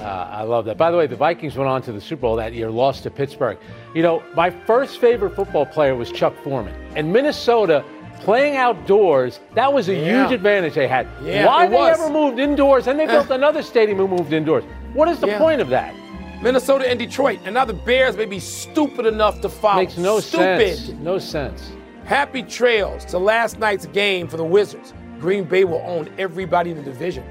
Uh, 0.00 0.28
I 0.30 0.42
love 0.42 0.64
that. 0.66 0.76
By 0.76 0.90
the 0.90 0.96
way, 0.96 1.06
the 1.06 1.16
Vikings 1.16 1.56
went 1.56 1.68
on 1.68 1.82
to 1.82 1.92
the 1.92 2.00
Super 2.00 2.22
Bowl 2.22 2.36
that 2.36 2.52
year, 2.52 2.70
lost 2.70 3.02
to 3.04 3.10
Pittsburgh. 3.10 3.58
You 3.94 4.02
know, 4.02 4.22
my 4.34 4.50
first 4.50 5.00
favorite 5.00 5.34
football 5.34 5.66
player 5.66 5.94
was 5.94 6.12
Chuck 6.12 6.34
Foreman. 6.44 6.74
And 6.94 7.12
Minnesota, 7.12 7.84
playing 8.20 8.56
outdoors, 8.56 9.40
that 9.54 9.72
was 9.72 9.88
a 9.88 9.94
Yeah. 9.94 10.22
huge 10.22 10.32
advantage 10.32 10.74
they 10.74 10.88
had. 10.88 11.06
Yeah, 11.22 11.46
Why 11.46 11.66
they 11.68 11.76
was. 11.76 11.98
ever 11.98 12.10
moved 12.10 12.38
indoors, 12.38 12.86
and 12.86 12.98
they 12.98 13.04
eh. 13.04 13.12
built 13.12 13.30
another 13.30 13.62
stadium 13.62 14.00
and 14.00 14.10
moved 14.10 14.32
indoors. 14.32 14.64
What 14.94 15.08
is 15.08 15.20
the 15.20 15.28
Yeah. 15.28 15.38
point 15.38 15.60
of 15.60 15.68
that? 15.70 15.94
Minnesota 16.42 16.88
and 16.88 16.98
Detroit, 16.98 17.38
and 17.44 17.54
now 17.54 17.64
the 17.64 17.72
Bears 17.72 18.16
may 18.16 18.26
be 18.26 18.38
stupid 18.38 19.06
enough 19.06 19.40
to 19.40 19.48
follow. 19.48 19.80
Makes 19.80 19.96
no 19.98 20.20
stupid. 20.20 20.76
sense. 20.76 20.92
No 21.02 21.18
sense. 21.18 21.72
Happy 22.04 22.42
trails 22.42 23.04
to 23.06 23.18
last 23.18 23.58
night's 23.58 23.86
game 23.86 24.28
for 24.28 24.36
the 24.36 24.44
Wizards. 24.44 24.92
Green 25.20 25.44
Bay 25.44 25.64
will 25.64 25.82
own 25.86 26.08
everybody 26.18 26.70
in 26.70 26.76
the 26.76 26.82
division. 26.82 27.24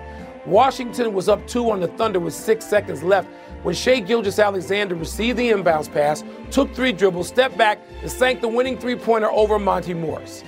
Washington 0.45 1.13
was 1.13 1.29
up 1.29 1.45
two 1.47 1.71
on 1.71 1.79
the 1.79 1.87
Thunder 1.87 2.19
with 2.19 2.33
six 2.33 2.65
seconds 2.65 3.03
left 3.03 3.27
when 3.63 3.73
Shai 3.73 3.99
Gilgeous-Alexander 3.99 4.93
received 4.95 5.37
the 5.39 5.49
inbounds 5.51 5.91
pass, 5.91 6.23
took 6.51 6.71
three 6.75 6.91
dribbles, 6.91 7.27
stepped 7.27 7.57
back, 7.57 7.79
and 8.01 8.11
sank 8.11 8.41
the 8.41 8.47
winning 8.47 8.77
three 8.77 8.95
pointer 8.95 9.29
over 9.31 9.57
Monte 9.57 9.93
Morris. 9.93 10.43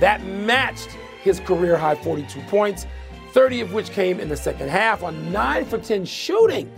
That 0.00 0.24
matched 0.24 0.90
his 1.22 1.40
career 1.40 1.76
high 1.76 1.96
42 1.96 2.40
points, 2.42 2.86
30 3.32 3.60
of 3.62 3.72
which 3.72 3.90
came 3.90 4.20
in 4.20 4.28
the 4.28 4.36
second 4.36 4.68
half 4.68 5.02
on 5.02 5.32
9 5.32 5.64
for 5.66 5.78
10 5.78 6.04
shooting. 6.04 6.70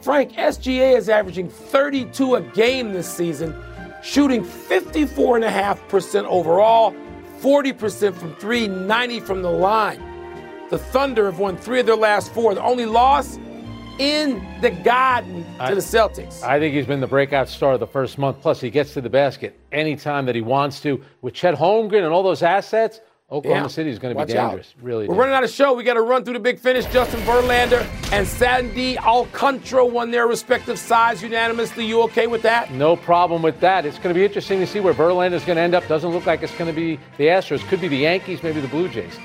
Frank, 0.00 0.32
SGA 0.32 0.96
is 0.96 1.08
averaging 1.08 1.48
32 1.48 2.36
a 2.36 2.40
game 2.40 2.92
this 2.92 3.12
season, 3.12 3.54
shooting 4.02 4.44
54.5% 4.44 6.24
overall, 6.24 6.94
40% 7.40 8.14
from 8.14 8.34
three, 8.36 8.68
90 8.68 9.20
from 9.20 9.42
the 9.42 9.50
line. 9.50 10.02
The 10.70 10.78
Thunder 10.78 11.26
have 11.26 11.38
won 11.38 11.56
three 11.56 11.80
of 11.80 11.86
their 11.86 11.96
last 11.96 12.32
four. 12.32 12.54
The 12.54 12.62
only 12.62 12.86
loss 12.86 13.38
in 13.98 14.44
the 14.60 14.70
Garden 14.70 15.44
to 15.66 15.74
the 15.74 15.80
Celtics. 15.80 16.42
I 16.42 16.58
think 16.58 16.74
he's 16.74 16.86
been 16.86 17.00
the 17.00 17.06
breakout 17.06 17.48
star 17.48 17.74
of 17.74 17.80
the 17.80 17.86
first 17.86 18.18
month. 18.18 18.40
Plus, 18.40 18.60
he 18.60 18.70
gets 18.70 18.94
to 18.94 19.00
the 19.00 19.10
basket 19.10 19.58
anytime 19.72 20.26
that 20.26 20.34
he 20.34 20.40
wants 20.40 20.80
to. 20.80 21.02
With 21.22 21.34
Chet 21.34 21.54
Holmgren 21.54 22.04
and 22.04 22.12
all 22.12 22.22
those 22.22 22.42
assets, 22.42 23.00
Oklahoma 23.30 23.64
Yeah. 23.64 23.68
City 23.68 23.90
is 23.90 23.98
going 23.98 24.14
to 24.14 24.16
be 24.16 24.32
Watch 24.32 24.34
out. 24.38 24.48
dangerous. 24.48 24.74
Really. 24.80 25.00
We're 25.06 25.14
dangerous. 25.14 25.18
running 25.18 25.34
out 25.34 25.44
of 25.44 25.50
show. 25.50 25.74
We 25.74 25.82
got 25.84 25.94
to 25.94 26.00
run 26.00 26.24
through 26.24 26.32
the 26.34 26.40
big 26.40 26.58
finish. 26.58 26.86
Justin 26.86 27.20
Verlander 27.20 27.84
and 28.12 28.26
Sandy 28.26 28.98
Alcantara 28.98 29.84
won 29.84 30.10
their 30.10 30.26
respective 30.26 30.78
sides 30.78 31.22
unanimously. 31.22 31.84
You 31.84 32.00
okay 32.04 32.26
with 32.26 32.40
that? 32.42 32.72
No 32.72 32.96
problem 32.96 33.42
with 33.42 33.60
that. 33.60 33.84
It's 33.84 33.98
going 33.98 34.14
to 34.14 34.18
be 34.18 34.24
interesting 34.24 34.60
to 34.60 34.66
see 34.66 34.80
where 34.80 34.94
Verlander 34.94 35.32
is 35.34 35.44
going 35.44 35.56
to 35.56 35.62
end 35.62 35.74
up. 35.74 35.86
Doesn't 35.88 36.10
look 36.10 36.24
like 36.24 36.42
it's 36.42 36.54
going 36.56 36.74
to 36.74 36.80
be 36.80 36.98
the 37.18 37.24
Astros. 37.26 37.60
Could 37.68 37.82
be 37.82 37.88
the 37.88 37.98
Yankees, 37.98 38.42
maybe 38.42 38.60
the 38.62 38.68
Blue 38.68 38.88
Jays. 38.88 39.18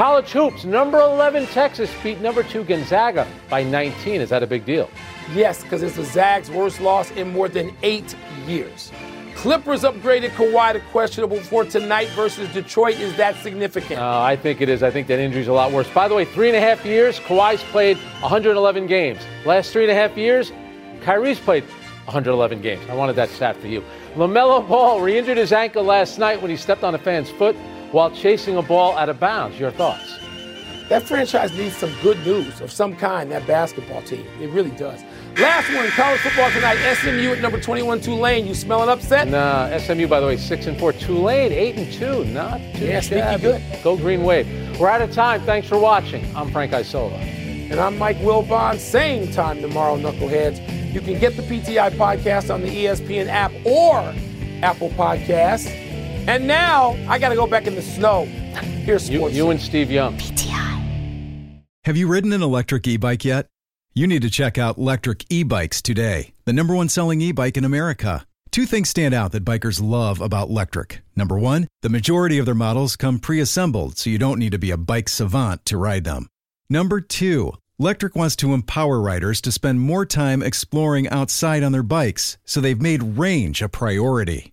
College 0.00 0.30
hoops. 0.30 0.64
Number 0.64 0.98
11 0.98 1.44
Texas 1.48 1.90
beat 2.02 2.22
number 2.22 2.42
two 2.42 2.64
Gonzaga 2.64 3.28
by 3.50 3.62
19. 3.62 4.22
Is 4.22 4.30
that 4.30 4.42
a 4.42 4.46
big 4.46 4.64
deal? 4.64 4.88
Yes, 5.34 5.62
because 5.62 5.82
it's 5.82 5.96
the 5.96 6.06
Zags' 6.06 6.50
worst 6.50 6.80
loss 6.80 7.10
in 7.10 7.30
more 7.30 7.50
than 7.50 7.76
eight 7.82 8.16
years. 8.46 8.90
Clippers 9.34 9.82
upgraded 9.82 10.30
Kawhi 10.30 10.72
to 10.72 10.80
questionable 10.90 11.38
for 11.40 11.66
tonight 11.66 12.08
versus 12.16 12.50
Detroit. 12.54 12.98
Is 12.98 13.14
that 13.18 13.36
significant? 13.42 14.00
Uh, 14.00 14.22
I 14.22 14.36
think 14.36 14.62
it 14.62 14.70
is. 14.70 14.82
I 14.82 14.90
think 14.90 15.06
that 15.08 15.18
injury's 15.18 15.48
a 15.48 15.52
lot 15.52 15.70
worse. 15.70 15.90
By 15.90 16.08
the 16.08 16.14
way, 16.14 16.24
three 16.24 16.48
and 16.48 16.56
a 16.56 16.60
half 16.62 16.82
years, 16.86 17.20
Kawhi's 17.20 17.62
played 17.64 17.98
111 18.22 18.86
games. 18.86 19.20
Last 19.44 19.70
three 19.70 19.82
and 19.82 19.92
a 19.92 19.94
half 19.94 20.16
years, 20.16 20.50
Kyrie's 21.02 21.40
played 21.40 21.64
111 22.06 22.62
games. 22.62 22.82
I 22.88 22.94
wanted 22.94 23.16
that 23.16 23.28
stat 23.28 23.54
for 23.58 23.66
you. 23.66 23.84
LaMelo 24.14 24.66
Ball 24.66 25.02
re 25.02 25.18
injured 25.18 25.36
his 25.36 25.52
ankle 25.52 25.84
last 25.84 26.18
night 26.18 26.40
when 26.40 26.50
he 26.50 26.56
stepped 26.56 26.84
on 26.84 26.94
a 26.94 26.98
fan's 26.98 27.28
foot 27.28 27.54
while 27.92 28.10
chasing 28.10 28.56
a 28.56 28.62
ball 28.62 28.96
out 28.96 29.08
of 29.08 29.18
bounds. 29.20 29.58
Your 29.58 29.70
thoughts? 29.70 30.18
That 30.88 31.04
franchise 31.04 31.52
needs 31.56 31.76
some 31.76 31.92
good 32.02 32.18
news 32.26 32.60
of 32.60 32.72
some 32.72 32.96
kind, 32.96 33.30
that 33.30 33.46
basketball 33.46 34.02
team. 34.02 34.26
It 34.40 34.50
really 34.50 34.72
does. 34.72 35.00
Last 35.38 35.72
one, 35.72 35.86
college 35.90 36.18
football 36.20 36.50
tonight. 36.50 36.78
SMU 36.94 37.30
at 37.32 37.40
number 37.40 37.60
21 37.60 38.00
Tulane. 38.00 38.44
You 38.44 38.54
smell 38.56 38.82
an 38.82 38.88
upset? 38.88 39.28
Nah, 39.28 39.76
SMU, 39.78 40.08
by 40.08 40.18
the 40.18 40.26
way, 40.26 40.36
6 40.36 40.66
and 40.66 40.76
4. 40.80 40.92
Tulane, 40.94 41.52
8 41.52 41.76
and 41.76 41.92
2. 41.92 42.24
Not 42.24 42.58
too 42.74 42.86
Yeah, 42.86 43.00
shabby. 43.00 43.42
good. 43.42 43.62
Go 43.84 43.96
Green 43.96 44.24
Wave. 44.24 44.48
We're 44.80 44.88
out 44.88 45.00
of 45.00 45.12
time. 45.12 45.42
Thanks 45.42 45.68
for 45.68 45.78
watching. 45.78 46.26
I'm 46.34 46.50
Frank 46.50 46.72
Isola. 46.72 47.14
And 47.18 47.78
I'm 47.78 47.96
Mike 47.96 48.16
Wilbon. 48.18 48.76
Same 48.78 49.30
time 49.30 49.60
tomorrow, 49.62 49.96
Knuckleheads. 49.96 50.92
You 50.92 51.00
can 51.00 51.20
get 51.20 51.36
the 51.36 51.42
PTI 51.42 51.90
podcast 51.90 52.52
on 52.52 52.62
the 52.62 52.68
ESPN 52.68 53.28
app 53.28 53.52
or 53.64 54.12
Apple 54.60 54.90
Podcasts. 54.90 55.70
And 56.28 56.46
now 56.46 56.96
I 57.08 57.18
got 57.18 57.30
to 57.30 57.34
go 57.34 57.46
back 57.46 57.66
in 57.66 57.74
the 57.74 57.82
snow. 57.82 58.24
Here's 58.24 59.08
You, 59.08 59.18
sports. 59.18 59.34
you 59.34 59.50
and 59.50 59.60
Steve 59.60 59.90
Young. 59.90 60.16
PTI. 60.16 61.62
Have 61.84 61.96
you 61.96 62.08
ridden 62.08 62.32
an 62.32 62.42
electric 62.42 62.86
e 62.86 62.96
bike 62.96 63.24
yet? 63.24 63.46
You 63.94 64.06
need 64.06 64.22
to 64.22 64.30
check 64.30 64.56
out 64.58 64.78
Lectric 64.78 65.24
E 65.30 65.42
Bikes 65.42 65.82
today, 65.82 66.32
the 66.44 66.52
number 66.52 66.74
one 66.74 66.88
selling 66.88 67.20
e 67.20 67.32
bike 67.32 67.56
in 67.56 67.64
America. 67.64 68.24
Two 68.52 68.66
things 68.66 68.88
stand 68.88 69.14
out 69.14 69.32
that 69.32 69.44
bikers 69.44 69.80
love 69.82 70.20
about 70.20 70.48
Lectric. 70.48 70.98
Number 71.16 71.38
one, 71.38 71.66
the 71.82 71.88
majority 71.88 72.38
of 72.38 72.46
their 72.46 72.54
models 72.54 72.96
come 72.96 73.18
pre 73.18 73.40
assembled, 73.40 73.96
so 73.98 74.10
you 74.10 74.18
don't 74.18 74.38
need 74.38 74.52
to 74.52 74.58
be 74.58 74.70
a 74.70 74.76
bike 74.76 75.08
savant 75.08 75.64
to 75.66 75.76
ride 75.76 76.04
them. 76.04 76.28
Number 76.68 77.00
two, 77.00 77.52
Lectric 77.80 78.14
wants 78.14 78.36
to 78.36 78.52
empower 78.54 79.00
riders 79.00 79.40
to 79.40 79.52
spend 79.52 79.80
more 79.80 80.04
time 80.06 80.42
exploring 80.42 81.08
outside 81.08 81.62
on 81.62 81.72
their 81.72 81.82
bikes, 81.82 82.38
so 82.44 82.60
they've 82.60 82.80
made 82.80 83.16
range 83.18 83.62
a 83.62 83.68
priority. 83.68 84.52